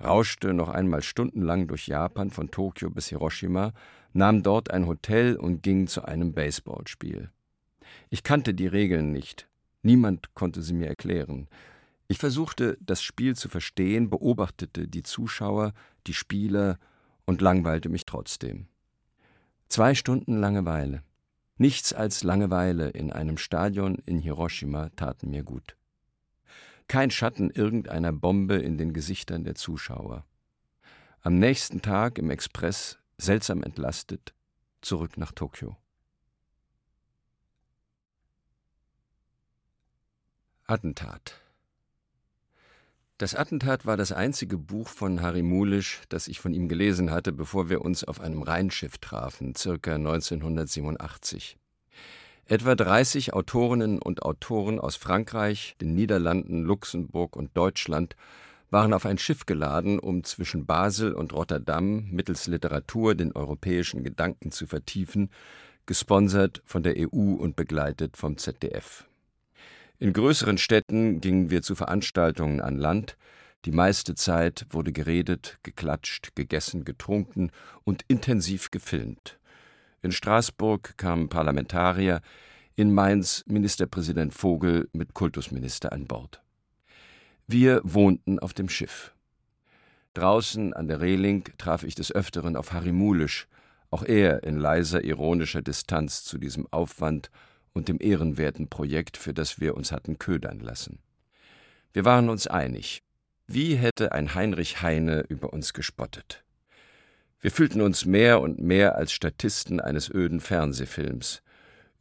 rauschte 0.04 0.54
noch 0.54 0.70
einmal 0.70 1.02
stundenlang 1.02 1.68
durch 1.68 1.88
Japan 1.88 2.30
von 2.32 2.52
Tokio 2.52 2.90
bis 2.90 3.08
Hiroshima, 3.08 3.74
nahm 4.14 4.44
dort 4.44 4.72
ein 4.72 4.88
Hotel 4.88 5.36
und 5.36 5.62
ging 5.62 5.88
zu 5.88 6.04
einem 6.04 6.34
Baseballspiel. 6.34 7.30
Ich 8.10 8.24
kannte 8.24 8.54
die 8.54 8.68
Regeln 8.68 9.12
nicht, 9.12 9.48
niemand 9.84 10.34
konnte 10.36 10.62
sie 10.62 10.74
mir 10.74 10.88
erklären. 10.88 11.48
Ich 12.08 12.18
versuchte, 12.18 12.78
das 12.82 13.04
Spiel 13.04 13.36
zu 13.36 13.50
verstehen, 13.50 14.10
beobachtete 14.10 14.88
die 14.88 15.04
Zuschauer, 15.04 15.74
die 16.08 16.14
Spieler 16.14 16.80
und 17.26 17.42
langweilte 17.42 17.90
mich 17.90 18.06
trotzdem. 18.06 18.68
Zwei 19.68 19.94
Stunden 19.94 20.40
Langeweile. 20.40 21.04
Nichts 21.58 21.94
als 21.94 22.24
Langeweile 22.24 22.90
in 22.90 23.12
einem 23.12 23.38
Stadion 23.38 24.00
in 24.06 24.18
Hiroshima 24.18 24.90
taten 24.96 25.30
mir 25.30 25.44
gut. 25.44 25.76
Kein 26.90 27.10
Schatten 27.10 27.50
irgendeiner 27.50 28.12
Bombe 28.12 28.58
in 28.58 28.78
den 28.78 28.92
Gesichtern 28.92 29.46
der 29.46 29.56
Zuschauer. 29.56 30.26
Am 31.22 31.36
nächsten 31.36 31.82
Tag 31.82 32.18
im 32.18 32.30
Express, 32.30 33.00
seltsam 33.18 33.64
entlastet, 33.64 34.34
zurück 34.82 35.18
nach 35.18 35.32
Tokio. 35.32 35.78
Attentat 40.66 41.40
das 43.20 43.36
Attentat 43.36 43.86
war 43.86 43.98
das 43.98 44.14
einzige 44.14 44.58
Buch 44.58 44.88
von 44.88 45.22
Harry 45.22 45.42
Mulisch, 45.42 46.00
das 46.08 46.30
ich 46.30 46.40
von 46.40 46.54
ihm 46.54 46.70
gelesen 46.70 47.12
hatte, 47.12 47.34
bevor 47.34 47.70
wir 47.70 47.82
uns 47.82 48.06
auf 48.06 48.22
einem 48.22 48.44
Rheinschiff 48.44 48.98
trafen, 48.98 49.56
circa 49.56 49.96
1987. 49.96 51.59
Etwa 52.52 52.74
30 52.74 53.34
Autorinnen 53.34 54.02
und 54.02 54.24
Autoren 54.24 54.80
aus 54.80 54.96
Frankreich, 54.96 55.76
den 55.80 55.94
Niederlanden, 55.94 56.64
Luxemburg 56.64 57.36
und 57.36 57.56
Deutschland 57.56 58.16
waren 58.72 58.92
auf 58.92 59.06
ein 59.06 59.20
Schiff 59.20 59.46
geladen, 59.46 60.00
um 60.00 60.24
zwischen 60.24 60.66
Basel 60.66 61.14
und 61.14 61.32
Rotterdam 61.32 62.10
mittels 62.10 62.48
Literatur 62.48 63.14
den 63.14 63.34
europäischen 63.34 64.04
Gedanken 64.04 64.52
zu 64.52 64.66
vertiefen, 64.66 65.30
gesponsert 65.86 66.64
von 66.66 66.82
der 66.82 66.96
EU 66.98 67.36
und 67.36 67.56
begleitet 67.56 68.18
vom 68.18 68.36
ZDF. 68.36 69.06
In 70.00 70.12
größeren 70.12 70.58
Städten 70.58 71.22
gingen 71.22 71.52
wir 71.52 71.62
zu 71.62 71.76
Veranstaltungen 71.76 72.62
an 72.62 72.78
Land, 72.78 73.16
die 73.66 73.72
meiste 73.72 74.16
Zeit 74.16 74.66
wurde 74.72 74.92
geredet, 74.92 75.60
geklatscht, 75.62 76.36
gegessen, 76.36 76.84
getrunken 76.84 77.52
und 77.84 78.06
intensiv 78.08 78.72
gefilmt. 78.72 79.39
In 80.02 80.12
Straßburg 80.14 80.98
kamen 80.98 81.28
Parlamentarier, 81.28 82.22
in 82.76 82.94
Mainz 82.94 83.44
Ministerpräsident 83.48 84.34
Vogel 84.34 84.88
mit 84.94 85.14
Kultusminister 85.14 85.92
an 85.92 86.06
Bord. 86.06 86.42
Wir 87.48 87.82
wohnten 87.84 88.40
auf 88.40 88.54
dem 88.54 88.70
Schiff. 88.70 89.14
Draußen 90.14 90.74
an 90.74 90.88
der 90.88 91.02
Reling 91.02 91.44
traf 91.58 91.84
ich 91.84 91.96
des 91.96 92.14
Öfteren 92.14 92.56
auf 92.56 92.72
Harry 92.72 92.94
Mulisch, 92.94 93.48
auch 93.92 94.04
er 94.04 94.44
in 94.44 94.58
leiser 94.58 95.04
ironischer 95.04 95.62
Distanz 95.62 96.24
zu 96.24 96.38
diesem 96.38 96.66
Aufwand 96.72 97.30
und 97.74 97.90
dem 97.90 97.98
ehrenwerten 98.00 98.70
Projekt, 98.70 99.18
für 99.18 99.34
das 99.34 99.60
wir 99.60 99.76
uns 99.76 99.92
hatten 99.92 100.18
ködern 100.18 100.60
lassen. 100.60 101.00
Wir 101.92 102.06
waren 102.06 102.30
uns 102.30 102.48
einig. 102.48 103.04
Wie 103.48 103.76
hätte 103.76 104.14
ein 104.14 104.36
Heinrich 104.36 104.82
Heine 104.82 105.26
über 105.28 105.52
uns 105.52 105.74
gespottet? 105.74 106.44
Wir 107.42 107.52
fühlten 107.52 107.80
uns 107.80 108.06
mehr 108.06 108.42
und 108.42 108.60
mehr 108.60 108.96
als 108.96 109.14
Statisten 109.14 109.80
eines 109.80 110.10
öden 110.10 110.42
Fernsehfilms. 110.42 111.42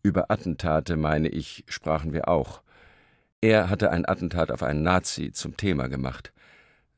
Über 0.03 0.31
Attentate, 0.33 0.97
meine 0.97 1.29
ich, 1.29 1.65
sprachen 1.69 2.13
wir 2.13 2.29
auch. 2.29 2.63
Er 3.41 3.71
hatte 3.71 3.93
ein 3.93 4.09
Attentat 4.09 4.51
auf 4.51 4.65
einen 4.65 4.83
Nazi 4.83 5.31
zum 5.31 5.57
Thema 5.57 5.89
gemacht. 5.89 6.33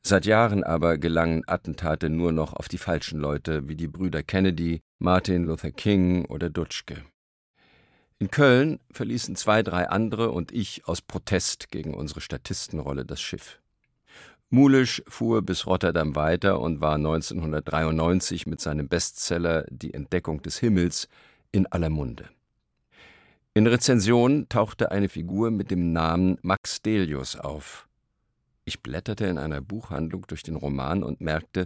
Seit 0.01 0.25
Jahren 0.25 0.63
aber 0.63 0.97
gelangen 0.97 1.43
Attentate 1.45 2.09
nur 2.09 2.31
noch 2.31 2.53
auf 2.53 2.67
die 2.67 2.79
falschen 2.79 3.19
Leute 3.19 3.67
wie 3.67 3.75
die 3.75 3.87
Brüder 3.87 4.23
Kennedy, 4.23 4.81
Martin 4.97 5.43
Luther 5.43 5.71
King 5.71 6.25
oder 6.25 6.49
Dutschke. 6.49 7.03
In 8.17 8.31
Köln 8.31 8.79
verließen 8.91 9.35
zwei, 9.35 9.61
drei 9.61 9.87
andere 9.87 10.31
und 10.31 10.51
ich 10.51 10.87
aus 10.87 11.03
Protest 11.03 11.69
gegen 11.69 11.93
unsere 11.93 12.21
Statistenrolle 12.21 13.05
das 13.05 13.21
Schiff. 13.21 13.60
Mulisch 14.53 15.01
fuhr 15.07 15.41
bis 15.43 15.65
Rotterdam 15.65 16.13
weiter 16.13 16.59
und 16.59 16.81
war 16.81 16.95
1993 16.95 18.47
mit 18.47 18.59
seinem 18.59 18.89
Bestseller 18.89 19.65
Die 19.69 19.93
Entdeckung 19.93 20.41
des 20.41 20.57
Himmels 20.57 21.07
in 21.53 21.67
aller 21.67 21.89
Munde. 21.89 22.27
In 23.53 23.65
Rezensionen 23.65 24.49
tauchte 24.49 24.91
eine 24.91 25.07
Figur 25.07 25.51
mit 25.51 25.71
dem 25.71 25.93
Namen 25.93 26.37
Max 26.41 26.81
Delius 26.81 27.37
auf. 27.37 27.87
Ich 28.65 28.83
blätterte 28.83 29.25
in 29.25 29.37
einer 29.37 29.61
Buchhandlung 29.61 30.25
durch 30.27 30.43
den 30.43 30.57
Roman 30.57 31.01
und 31.01 31.21
merkte, 31.21 31.65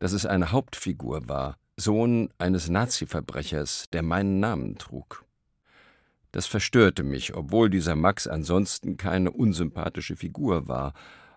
dass 0.00 0.12
es 0.12 0.26
eine 0.26 0.50
Hauptfigur 0.50 1.28
war, 1.28 1.56
Sohn 1.76 2.30
eines 2.38 2.68
Nazi-Verbrechers, 2.68 3.84
der 3.92 4.02
meinen 4.02 4.40
Namen 4.40 4.76
trug. 4.76 5.24
Das 6.32 6.46
verstörte 6.46 7.04
mich, 7.04 7.36
obwohl 7.36 7.70
dieser 7.70 7.94
Max 7.94 8.26
ansonsten 8.26 8.96
keine 8.96 9.30
unsympathische 9.30 10.16
Figur 10.16 10.66
war. 10.66 10.94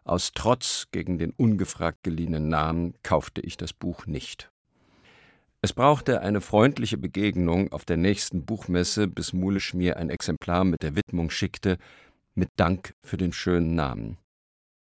Aus 0.08 0.32
Trotz 0.34 0.88
gegen 0.92 1.18
den 1.18 1.32
ungefragt 1.32 2.02
geliehenen 2.02 2.48
Namen 2.48 2.94
kaufte 3.04 3.42
ich 3.42 3.58
das 3.58 3.74
Buch 3.74 4.06
nicht. 4.06 4.50
Es 5.62 5.74
brauchte 5.74 6.22
eine 6.22 6.40
freundliche 6.40 6.98
Begegnung 6.98 7.74
auf 7.74 7.84
der 7.84 7.98
nächsten 7.98 8.46
Buchmesse, 8.46 9.10
bis 9.10 9.34
Mulisch 9.34 9.74
mir 9.74 9.98
ein 9.98 10.10
Exemplar 10.10 10.64
mit 10.64 10.82
der 10.82 10.96
Widmung 10.96 11.30
schickte, 11.30 11.78
mit 12.36 12.48
Dank 12.56 12.94
für 13.04 13.18
den 13.18 13.34
schönen 13.34 13.76
Namen. 13.76 14.18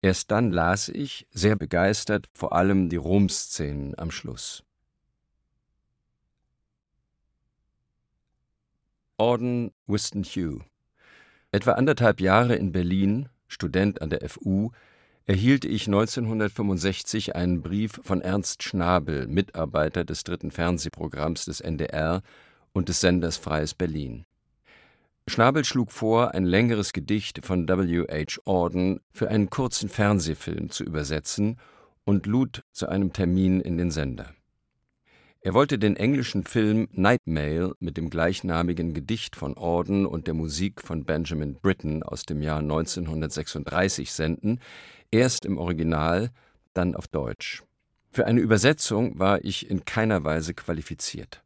Erst 0.02 0.32
dann 0.32 0.52
las 0.52 0.90
ich, 0.90 1.28
sehr 1.30 1.58
begeistert, 1.58 2.28
vor 2.34 2.54
allem 2.54 2.90
die 2.90 2.96
Rom-Szenen 2.96 3.96
am 4.00 4.10
Schluss. 4.10 4.64
Orden 9.18 9.74
Whiston 9.86 10.24
Hugh 10.24 10.66
Etwa 11.52 11.74
anderthalb 11.74 12.20
Jahre 12.20 12.56
in 12.56 12.72
Berlin, 12.72 13.30
Student 13.48 14.02
an 14.02 14.10
der 14.10 14.28
FU, 14.28 14.72
erhielt 15.26 15.64
ich 15.64 15.88
1965 15.88 17.36
einen 17.36 17.62
Brief 17.62 18.00
von 18.04 18.22
Ernst 18.22 18.64
Schnabel, 18.64 19.28
Mitarbeiter 19.28 20.04
des 20.04 20.24
dritten 20.24 20.52
Fernsehprogramms 20.52 21.46
des 21.46 21.62
NDR 21.62 22.22
und 22.74 22.90
des 22.90 23.00
Senders 23.00 23.38
Freies 23.38 23.74
Berlin. 23.74 24.26
Schnabel 25.28 25.64
schlug 25.64 25.92
vor, 25.92 26.34
ein 26.34 26.44
längeres 26.44 26.92
Gedicht 26.92 27.46
von 27.46 27.68
W. 27.68 28.06
H. 28.10 28.42
Auden 28.44 29.00
für 29.12 29.30
einen 29.30 29.50
kurzen 29.50 29.88
Fernsehfilm 29.88 30.70
zu 30.70 30.84
übersetzen 30.84 31.58
und 32.04 32.26
lud 32.26 32.64
zu 32.74 32.90
einem 32.90 33.14
Termin 33.14 33.62
in 33.62 33.78
den 33.78 33.92
Sender. 33.92 34.34
Er 35.46 35.54
wollte 35.54 35.78
den 35.78 35.96
englischen 35.98 36.46
Film 36.46 36.88
Nightmail 36.92 37.74
mit 37.80 37.98
dem 37.98 38.10
gleichnamigen 38.10 38.94
Gedicht 38.94 39.36
von 39.36 39.58
Auden 39.58 40.06
und 40.06 40.28
der 40.28 40.34
Musik 40.34 40.82
von 40.82 41.04
Benjamin 41.04 41.56
Britten 41.56 42.02
aus 42.02 42.24
dem 42.24 42.42
Jahr 42.42 42.60
1936 42.60 44.12
senden, 44.12 44.60
erst 45.14 45.46
im 45.46 45.58
Original, 45.58 46.32
dann 46.74 46.96
auf 46.96 47.08
Deutsch. 47.08 47.64
Für 48.12 48.26
eine 48.26 48.42
Übersetzung 48.42 49.20
war 49.20 49.46
ich 49.46 49.70
in 49.70 49.86
keiner 49.86 50.24
Weise 50.24 50.54
qualifiziert. 50.54 51.44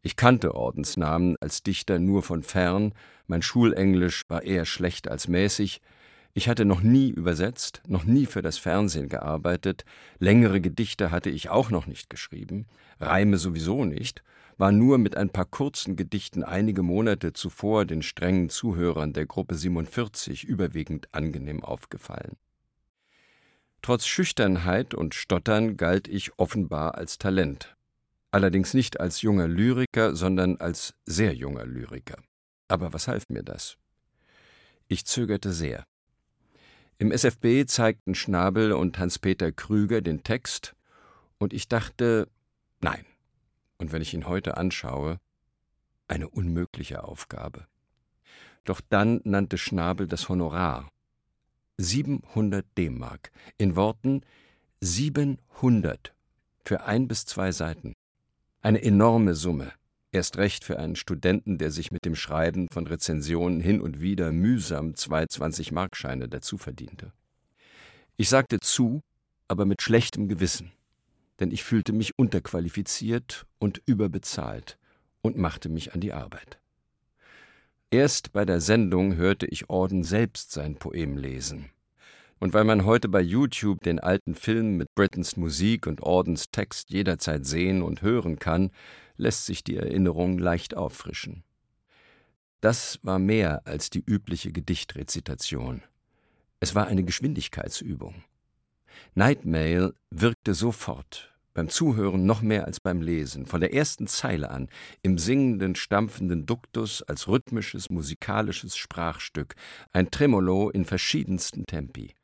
Ich 0.00 0.16
kannte 0.16 0.54
Ordensnamen 0.54 1.36
als 1.40 1.62
Dichter 1.62 1.98
nur 1.98 2.22
von 2.22 2.42
fern, 2.42 2.94
mein 3.26 3.42
Schulenglisch 3.42 4.24
war 4.28 4.42
eher 4.42 4.64
schlecht 4.64 5.08
als 5.08 5.28
mäßig, 5.28 5.80
ich 6.32 6.48
hatte 6.48 6.64
noch 6.64 6.80
nie 6.82 7.10
übersetzt, 7.10 7.82
noch 7.88 8.04
nie 8.04 8.26
für 8.26 8.40
das 8.40 8.56
Fernsehen 8.56 9.08
gearbeitet, 9.08 9.84
längere 10.20 10.60
Gedichte 10.60 11.10
hatte 11.10 11.28
ich 11.28 11.50
auch 11.50 11.70
noch 11.70 11.86
nicht 11.86 12.08
geschrieben, 12.08 12.66
Reime 13.00 13.36
sowieso 13.36 13.84
nicht, 13.84 14.22
war 14.56 14.70
nur 14.70 14.98
mit 14.98 15.16
ein 15.16 15.30
paar 15.30 15.46
kurzen 15.46 15.96
Gedichten 15.96 16.44
einige 16.44 16.82
Monate 16.82 17.32
zuvor 17.32 17.84
den 17.84 18.02
strengen 18.02 18.48
Zuhörern 18.48 19.12
der 19.12 19.26
Gruppe 19.26 19.56
47 19.56 20.44
überwiegend 20.44 21.12
angenehm 21.12 21.64
aufgefallen. 21.64 22.36
Trotz 23.82 24.06
Schüchternheit 24.06 24.92
und 24.94 25.14
Stottern 25.14 25.76
galt 25.76 26.06
ich 26.06 26.38
offenbar 26.38 26.96
als 26.96 27.16
Talent. 27.16 27.76
Allerdings 28.30 28.74
nicht 28.74 29.00
als 29.00 29.22
junger 29.22 29.48
Lyriker, 29.48 30.14
sondern 30.14 30.58
als 30.58 30.94
sehr 31.06 31.34
junger 31.34 31.64
Lyriker. 31.64 32.16
Aber 32.68 32.92
was 32.92 33.08
half 33.08 33.28
mir 33.28 33.42
das? 33.42 33.78
Ich 34.86 35.06
zögerte 35.06 35.52
sehr. 35.52 35.84
Im 36.98 37.10
SFB 37.10 37.64
zeigten 37.66 38.14
Schnabel 38.14 38.72
und 38.72 38.98
Hans-Peter 38.98 39.50
Krüger 39.50 40.02
den 40.02 40.22
Text, 40.22 40.74
und 41.38 41.54
ich 41.54 41.68
dachte, 41.68 42.28
nein. 42.80 43.06
Und 43.78 43.92
wenn 43.92 44.02
ich 44.02 44.12
ihn 44.12 44.28
heute 44.28 44.58
anschaue, 44.58 45.18
eine 46.06 46.28
unmögliche 46.28 47.02
Aufgabe. 47.02 47.66
Doch 48.64 48.82
dann 48.86 49.22
nannte 49.24 49.56
Schnabel 49.56 50.06
das 50.06 50.28
Honorar 50.28 50.90
700 51.80 52.66
D-Mark. 52.76 53.30
In 53.56 53.74
Worten 53.74 54.20
700 54.80 56.12
für 56.62 56.84
ein 56.84 57.08
bis 57.08 57.24
zwei 57.24 57.52
Seiten. 57.52 57.94
Eine 58.60 58.82
enorme 58.82 59.34
Summe. 59.34 59.72
Erst 60.12 60.36
recht 60.36 60.64
für 60.64 60.78
einen 60.78 60.96
Studenten, 60.96 61.56
der 61.56 61.70
sich 61.70 61.90
mit 61.90 62.04
dem 62.04 62.16
Schreiben 62.16 62.68
von 62.68 62.86
Rezensionen 62.86 63.60
hin 63.60 63.80
und 63.80 64.00
wieder 64.00 64.30
mühsam 64.32 64.94
zwei 64.94 65.24
20-Markscheine 65.24 66.28
dazu 66.28 66.58
verdiente. 66.58 67.12
Ich 68.16 68.28
sagte 68.28 68.60
zu, 68.60 69.00
aber 69.48 69.64
mit 69.64 69.80
schlechtem 69.80 70.28
Gewissen, 70.28 70.72
denn 71.38 71.50
ich 71.50 71.64
fühlte 71.64 71.92
mich 71.92 72.18
unterqualifiziert 72.18 73.46
und 73.58 73.80
überbezahlt 73.86 74.78
und 75.22 75.38
machte 75.38 75.70
mich 75.70 75.94
an 75.94 76.00
die 76.00 76.12
Arbeit. 76.12 76.59
Erst 77.92 78.32
bei 78.32 78.44
der 78.44 78.60
Sendung 78.60 79.16
hörte 79.16 79.46
ich 79.46 79.68
Orden 79.68 80.04
selbst 80.04 80.52
sein 80.52 80.76
Poem 80.76 81.16
lesen. 81.16 81.70
Und 82.38 82.54
weil 82.54 82.62
man 82.62 82.84
heute 82.84 83.08
bei 83.08 83.20
YouTube 83.20 83.82
den 83.82 83.98
alten 83.98 84.36
Film 84.36 84.76
mit 84.76 84.94
Brittons 84.94 85.36
Musik 85.36 85.88
und 85.88 86.00
Ordens 86.00 86.52
Text 86.52 86.90
jederzeit 86.90 87.44
sehen 87.44 87.82
und 87.82 88.00
hören 88.00 88.38
kann, 88.38 88.70
lässt 89.16 89.44
sich 89.44 89.64
die 89.64 89.76
Erinnerung 89.76 90.38
leicht 90.38 90.76
auffrischen. 90.76 91.42
Das 92.60 93.00
war 93.02 93.18
mehr 93.18 93.66
als 93.66 93.90
die 93.90 94.04
übliche 94.06 94.52
Gedichtrezitation. 94.52 95.82
Es 96.60 96.76
war 96.76 96.86
eine 96.86 97.02
Geschwindigkeitsübung. 97.02 98.22
Nightmail 99.14 99.94
wirkte 100.10 100.54
sofort, 100.54 101.29
beim 101.54 101.68
Zuhören 101.68 102.26
noch 102.26 102.42
mehr 102.42 102.66
als 102.66 102.80
beim 102.80 103.02
Lesen, 103.02 103.46
von 103.46 103.60
der 103.60 103.74
ersten 103.74 104.06
Zeile 104.06 104.50
an, 104.50 104.68
im 105.02 105.18
singenden, 105.18 105.74
stampfenden 105.74 106.46
Duktus 106.46 107.02
als 107.02 107.28
rhythmisches, 107.28 107.90
musikalisches 107.90 108.76
Sprachstück, 108.76 109.54
ein 109.92 110.10
Tremolo 110.10 110.70
in 110.70 110.84
verschiedensten 110.84 111.66
Tempi. 111.66 112.14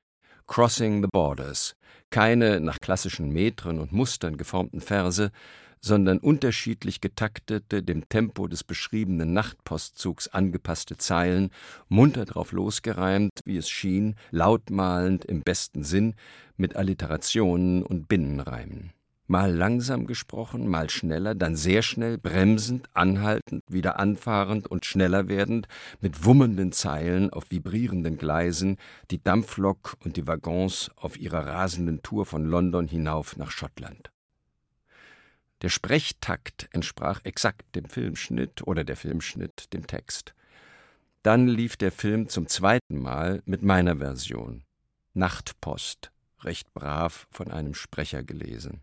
Crossing 0.46 1.02
the 1.02 1.08
Borders, 1.12 1.74
keine 2.10 2.60
nach 2.60 2.78
klassischen 2.78 3.30
Metren 3.30 3.80
und 3.80 3.92
Mustern 3.92 4.36
geformten 4.36 4.80
Verse, 4.80 5.32
sondern 5.80 6.18
unterschiedlich 6.18 7.00
getaktete, 7.00 7.82
dem 7.82 8.08
Tempo 8.08 8.48
des 8.48 8.64
beschriebenen 8.64 9.32
Nachtpostzugs 9.32 10.28
angepasste 10.28 10.96
Zeilen, 10.96 11.50
munter 11.88 12.24
drauf 12.24 12.52
losgereimt, 12.52 13.40
wie 13.44 13.56
es 13.56 13.68
schien, 13.68 14.16
lautmalend 14.30 15.24
im 15.24 15.42
besten 15.42 15.84
Sinn, 15.84 16.14
mit 16.56 16.76
Alliterationen 16.76 17.82
und 17.82 18.08
Binnenreimen. 18.08 18.92
Mal 19.28 19.52
langsam 19.52 20.06
gesprochen, 20.06 20.68
mal 20.68 20.88
schneller, 20.88 21.34
dann 21.34 21.56
sehr 21.56 21.82
schnell, 21.82 22.16
bremsend, 22.16 22.88
anhaltend, 22.94 23.64
wieder 23.68 23.98
anfahrend 23.98 24.68
und 24.68 24.86
schneller 24.86 25.26
werdend, 25.26 25.66
mit 26.00 26.24
wummenden 26.24 26.70
Zeilen 26.70 27.30
auf 27.30 27.50
vibrierenden 27.50 28.18
Gleisen, 28.18 28.76
die 29.10 29.20
Dampflok 29.20 29.96
und 30.04 30.16
die 30.16 30.28
Waggons 30.28 30.92
auf 30.94 31.18
ihrer 31.18 31.44
rasenden 31.44 32.02
Tour 32.02 32.24
von 32.24 32.44
London 32.44 32.86
hinauf 32.86 33.36
nach 33.36 33.50
Schottland. 33.50 34.12
Der 35.62 35.70
Sprechtakt 35.70 36.68
entsprach 36.70 37.20
exakt 37.24 37.74
dem 37.74 37.86
Filmschnitt 37.86 38.64
oder 38.64 38.84
der 38.84 38.96
Filmschnitt 38.96 39.72
dem 39.72 39.88
Text. 39.88 40.34
Dann 41.24 41.48
lief 41.48 41.76
der 41.76 41.90
Film 41.90 42.28
zum 42.28 42.46
zweiten 42.46 43.00
Mal 43.00 43.42
mit 43.44 43.62
meiner 43.62 43.96
Version. 43.96 44.62
Nachtpost, 45.14 46.12
recht 46.42 46.72
brav 46.74 47.26
von 47.32 47.50
einem 47.50 47.74
Sprecher 47.74 48.22
gelesen. 48.22 48.82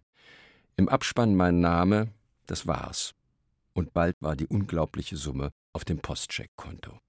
Im 0.75 0.89
Abspann 0.89 1.35
mein 1.35 1.59
Name, 1.59 2.09
das 2.47 2.65
war's. 2.65 3.13
Und 3.73 3.93
bald 3.93 4.15
war 4.21 4.35
die 4.35 4.47
unglaubliche 4.47 5.17
Summe 5.17 5.51
auf 5.71 5.85
dem 5.85 5.99
Postcheckkonto. 5.99 6.99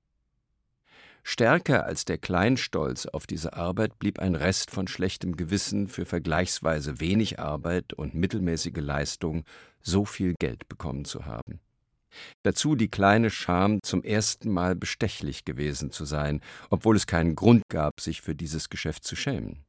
Stärker 1.22 1.86
als 1.86 2.04
der 2.04 2.18
Kleinstolz 2.18 3.06
auf 3.06 3.26
diese 3.26 3.54
Arbeit 3.54 3.98
blieb 3.98 4.18
ein 4.18 4.34
Rest 4.34 4.70
von 4.70 4.86
schlechtem 4.86 5.36
Gewissen 5.36 5.88
für 5.88 6.04
vergleichsweise 6.04 7.00
wenig 7.00 7.40
Arbeit 7.40 7.94
und 7.94 8.14
mittelmäßige 8.14 8.76
Leistung 8.76 9.44
so 9.80 10.04
viel 10.04 10.34
Geld 10.38 10.68
bekommen 10.68 11.06
zu 11.06 11.24
haben. 11.24 11.60
Dazu 12.42 12.74
die 12.74 12.90
kleine 12.90 13.30
Scham, 13.30 13.82
zum 13.82 14.02
ersten 14.02 14.50
Mal 14.50 14.76
bestechlich 14.76 15.46
gewesen 15.46 15.90
zu 15.90 16.04
sein, 16.04 16.42
obwohl 16.68 16.96
es 16.96 17.06
keinen 17.06 17.34
Grund 17.34 17.62
gab, 17.70 17.98
sich 18.00 18.20
für 18.20 18.34
dieses 18.34 18.68
Geschäft 18.68 19.04
zu 19.04 19.16
schämen. 19.16 19.63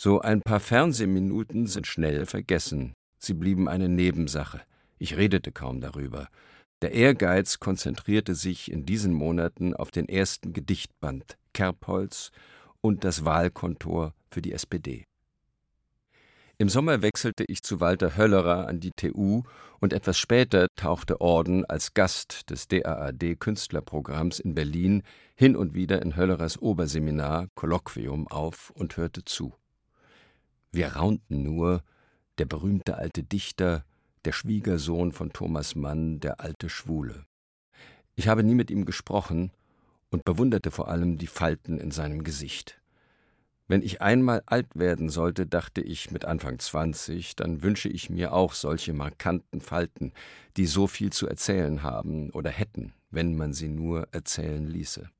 So 0.00 0.20
ein 0.20 0.42
paar 0.42 0.60
Fernsehminuten 0.60 1.66
sind 1.66 1.88
schnell 1.88 2.24
vergessen, 2.24 2.92
sie 3.18 3.34
blieben 3.34 3.68
eine 3.68 3.88
Nebensache, 3.88 4.60
ich 5.00 5.16
redete 5.16 5.50
kaum 5.50 5.80
darüber, 5.80 6.28
der 6.82 6.92
Ehrgeiz 6.92 7.58
konzentrierte 7.58 8.36
sich 8.36 8.70
in 8.70 8.86
diesen 8.86 9.12
Monaten 9.12 9.74
auf 9.74 9.90
den 9.90 10.08
ersten 10.08 10.52
Gedichtband 10.52 11.36
Kerbholz 11.52 12.30
und 12.80 13.02
das 13.02 13.24
Wahlkontor 13.24 14.14
für 14.30 14.40
die 14.40 14.52
SPD. 14.52 15.02
Im 16.58 16.68
Sommer 16.68 17.02
wechselte 17.02 17.44
ich 17.48 17.64
zu 17.64 17.80
Walter 17.80 18.16
Höllerer 18.16 18.68
an 18.68 18.78
die 18.78 18.92
TU 18.92 19.42
und 19.80 19.92
etwas 19.92 20.16
später 20.16 20.68
tauchte 20.76 21.20
Orden 21.20 21.64
als 21.64 21.94
Gast 21.94 22.50
des 22.50 22.68
DAAD 22.68 23.34
Künstlerprogramms 23.40 24.38
in 24.38 24.54
Berlin 24.54 25.02
hin 25.34 25.56
und 25.56 25.74
wieder 25.74 26.00
in 26.02 26.14
Höllerers 26.14 26.62
Oberseminar 26.62 27.48
Kolloquium 27.56 28.28
auf 28.28 28.70
und 28.70 28.96
hörte 28.96 29.24
zu. 29.24 29.54
Wir 30.72 30.88
raunten 30.88 31.42
nur, 31.42 31.82
der 32.38 32.44
berühmte 32.44 32.96
alte 32.96 33.22
Dichter 33.22 33.84
der 34.24 34.32
Schwiegersohn 34.32 35.12
von 35.12 35.32
Thomas 35.32 35.74
Mann, 35.74 36.20
der 36.20 36.40
alte 36.40 36.68
Schwule. 36.68 37.24
Ich 38.14 38.28
habe 38.28 38.42
nie 38.42 38.54
mit 38.54 38.70
ihm 38.70 38.84
gesprochen 38.84 39.52
und 40.10 40.24
bewunderte 40.24 40.70
vor 40.70 40.88
allem 40.88 41.18
die 41.18 41.26
Falten 41.26 41.78
in 41.78 41.90
seinem 41.90 42.24
Gesicht. 42.24 42.80
Wenn 43.66 43.82
ich 43.82 44.00
einmal 44.00 44.42
alt 44.46 44.68
werden 44.74 45.10
sollte, 45.10 45.46
dachte 45.46 45.82
ich 45.82 46.10
mit 46.10 46.24
Anfang 46.24 46.58
zwanzig, 46.58 47.36
dann 47.36 47.62
wünsche 47.62 47.88
ich 47.90 48.08
mir 48.08 48.32
auch 48.32 48.54
solche 48.54 48.94
markanten 48.94 49.60
Falten, 49.60 50.12
die 50.56 50.66
so 50.66 50.86
viel 50.86 51.12
zu 51.12 51.28
erzählen 51.28 51.82
haben 51.82 52.30
oder 52.30 52.50
hätten, 52.50 52.94
wenn 53.10 53.36
man 53.36 53.52
sie 53.52 53.68
nur 53.68 54.08
erzählen 54.10 54.66
ließe. 54.66 55.10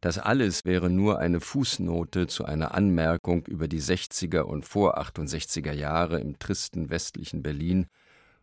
Das 0.00 0.18
alles 0.18 0.64
wäre 0.64 0.90
nur 0.90 1.18
eine 1.18 1.40
Fußnote 1.40 2.26
zu 2.26 2.44
einer 2.44 2.74
Anmerkung 2.74 3.46
über 3.46 3.66
die 3.66 3.80
60er 3.80 4.40
und 4.40 4.64
vor 4.64 4.98
68er 4.98 5.72
Jahre 5.72 6.20
im 6.20 6.38
tristen 6.38 6.90
westlichen 6.90 7.42
Berlin, 7.42 7.86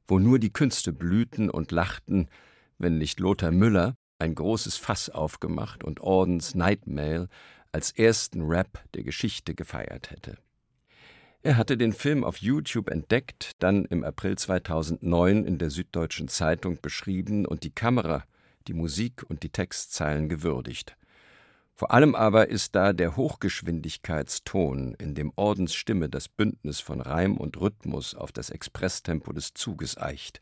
wo 0.08 0.20
nur 0.20 0.40
die 0.40 0.52
Künste 0.52 0.92
blühten 0.92 1.50
und 1.50 1.72
lachten, 1.72 2.28
wenn 2.78 2.98
nicht 2.98 3.20
Lothar 3.20 3.52
Müller 3.52 3.96
ein 4.20 4.36
großes 4.36 4.78
Fass 4.78 5.10
aufgemacht 5.10 5.84
und 5.84 6.00
Ordens 6.00 6.56
Nightmail 6.56 7.28
als 7.72 7.92
ersten 7.92 8.42
Rap 8.42 8.84
der 8.94 9.04
Geschichte 9.04 9.56
gefeiert 9.56 10.12
hätte. 10.12 10.38
Er 11.42 11.58
hatte 11.58 11.76
den 11.78 11.92
Film 11.92 12.24
auf 12.24 12.38
YouTube 12.38 12.90
entdeckt, 12.90 13.52
dann 13.60 13.84
im 13.86 14.06
April 14.06 14.38
2009 14.38 15.44
in 15.44 15.58
der 15.58 15.70
Süddeutschen 15.70 16.30
Zeitung 16.30 16.80
beschrieben 16.82 17.46
und 17.46 17.64
die 17.64 17.76
Kamera, 17.76 18.24
die 18.68 18.74
Musik 18.74 19.24
und 19.28 19.44
die 19.44 19.50
Textzeilen 19.50 20.30
gewürdigt. 20.30 20.96
Vor 21.76 21.92
allem 21.92 22.14
aber 22.14 22.50
ist 22.50 22.76
da 22.76 22.94
der 22.94 23.16
Hochgeschwindigkeitston, 23.16 24.94
in 25.00 25.16
dem 25.16 25.32
Ordens 25.36 25.74
Stimme 25.74 26.08
das 26.08 26.30
Bündnis 26.30 26.80
von 26.80 27.02
Reim 27.02 27.36
und 27.36 27.60
Rhythmus 27.60 28.14
auf 28.14 28.32
das 28.32 28.52
Expresstempo 28.52 29.34
des 29.34 29.54
Zuges 29.54 29.98
eicht. 29.98 30.42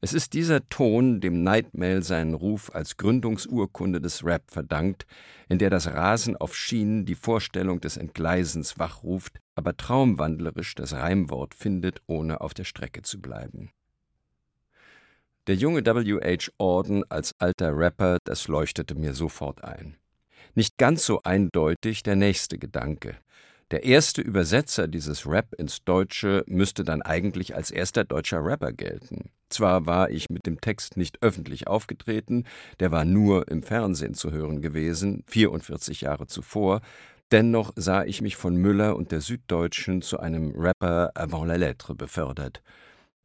Es 0.00 0.12
ist 0.12 0.32
dieser 0.32 0.68
Ton, 0.68 1.20
dem 1.20 1.42
Nightmail 1.42 2.02
seinen 2.02 2.34
Ruf 2.34 2.72
als 2.72 2.96
Gründungsurkunde 2.96 4.00
des 4.00 4.24
Rap 4.24 4.50
verdankt, 4.50 5.06
in 5.48 5.58
der 5.58 5.70
das 5.70 5.88
Rasen 5.88 6.36
auf 6.36 6.56
Schienen 6.56 7.04
die 7.04 7.16
Vorstellung 7.16 7.80
des 7.80 7.96
Entgleisens 7.96 8.78
wachruft, 8.78 9.40
aber 9.56 9.76
traumwandlerisch 9.76 10.76
das 10.76 10.92
Reimwort 10.92 11.54
findet, 11.54 12.00
ohne 12.06 12.40
auf 12.40 12.54
der 12.54 12.64
Strecke 12.64 13.02
zu 13.02 13.20
bleiben. 13.20 13.70
Der 15.48 15.56
junge 15.56 15.84
W.H. 15.84 16.52
Orden 16.58 17.02
als 17.10 17.34
alter 17.38 17.76
Rapper, 17.76 18.18
das 18.24 18.46
leuchtete 18.48 18.94
mir 18.94 19.14
sofort 19.14 19.64
ein. 19.64 19.96
Nicht 20.54 20.78
ganz 20.78 21.04
so 21.04 21.22
eindeutig 21.22 22.02
der 22.02 22.16
nächste 22.16 22.58
Gedanke. 22.58 23.16
Der 23.70 23.84
erste 23.84 24.22
Übersetzer 24.22 24.88
dieses 24.88 25.26
Rap 25.26 25.54
ins 25.58 25.84
Deutsche 25.84 26.42
müsste 26.46 26.84
dann 26.84 27.02
eigentlich 27.02 27.54
als 27.54 27.70
erster 27.70 28.04
deutscher 28.04 28.42
Rapper 28.42 28.72
gelten. 28.72 29.30
Zwar 29.50 29.84
war 29.84 30.10
ich 30.10 30.30
mit 30.30 30.46
dem 30.46 30.58
Text 30.60 30.96
nicht 30.96 31.22
öffentlich 31.22 31.66
aufgetreten, 31.66 32.44
der 32.80 32.92
war 32.92 33.04
nur 33.04 33.48
im 33.48 33.62
Fernsehen 33.62 34.14
zu 34.14 34.32
hören 34.32 34.62
gewesen, 34.62 35.22
44 35.26 36.00
Jahre 36.00 36.26
zuvor, 36.26 36.80
dennoch 37.30 37.72
sah 37.76 38.04
ich 38.04 38.22
mich 38.22 38.36
von 38.36 38.56
Müller 38.56 38.96
und 38.96 39.12
der 39.12 39.20
Süddeutschen 39.20 40.00
zu 40.00 40.18
einem 40.18 40.52
Rapper 40.56 41.12
avant 41.14 41.46
la 41.46 41.56
lettre 41.56 41.94
befördert. 41.94 42.62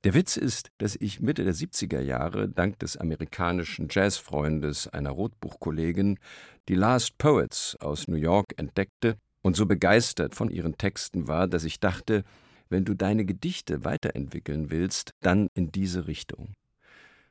Der 0.03 0.13
Witz 0.13 0.35
ist, 0.35 0.69
dass 0.79 0.97
ich 0.97 1.21
Mitte 1.21 1.45
der 1.45 1.55
70er 1.55 2.01
Jahre 2.01 2.49
dank 2.49 2.77
des 2.79 2.97
amerikanischen 2.97 3.87
Jazzfreundes 3.89 4.89
einer 4.89 5.11
Rotbuchkollegin 5.11 6.19
die 6.67 6.75
Last 6.75 7.17
Poets 7.17 7.77
aus 7.79 8.09
New 8.09 8.17
York 8.17 8.53
entdeckte 8.57 9.15
und 9.41 9.55
so 9.55 9.65
begeistert 9.65 10.35
von 10.35 10.49
ihren 10.49 10.77
Texten 10.77 11.29
war, 11.29 11.47
dass 11.47 11.63
ich 11.63 11.79
dachte, 11.79 12.25
wenn 12.67 12.83
du 12.83 12.95
deine 12.95 13.23
Gedichte 13.23 13.85
weiterentwickeln 13.85 14.71
willst, 14.71 15.11
dann 15.21 15.47
in 15.53 15.71
diese 15.71 16.05
Richtung. 16.05 16.53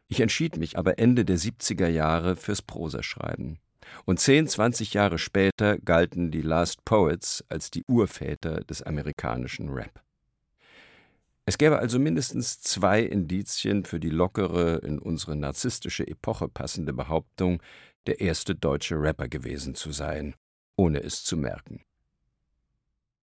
Ich 0.09 0.21
entschied 0.21 0.57
mich 0.57 0.79
aber 0.79 0.99
Ende 0.99 1.27
der 1.27 1.39
70er 1.39 1.89
Jahre 1.89 2.37
fürs 2.37 2.63
Prosaschreiben. 2.63 3.59
Und 4.07 4.19
zehn, 4.19 4.47
zwanzig 4.47 4.95
Jahre 4.95 5.19
später 5.19 5.77
galten 5.79 6.31
die 6.31 6.43
Last 6.43 6.87
Poets 6.87 7.45
als 7.51 7.71
die 7.71 7.85
Urväter 7.87 8.61
des 8.65 8.83
amerikanischen 8.83 9.69
Rap. 9.69 10.03
Es 11.45 11.59
gäbe 11.59 11.79
also 11.79 11.99
mindestens 11.99 12.61
zwei 12.61 13.03
Indizien 13.03 13.85
für 13.85 13.99
die 13.99 14.11
lockere, 14.11 14.77
in 14.79 14.99
unsere 14.99 15.35
narzisstische 15.35 16.07
Epoche 16.07 16.49
passende 16.49 16.93
Behauptung, 16.93 17.61
der 18.07 18.21
erste 18.21 18.55
deutsche 18.55 18.97
Rapper 18.97 19.29
gewesen 19.29 19.75
zu 19.75 19.93
sein, 19.93 20.35
ohne 20.77 21.03
es 21.03 21.25
zu 21.25 21.37
merken. 21.37 21.83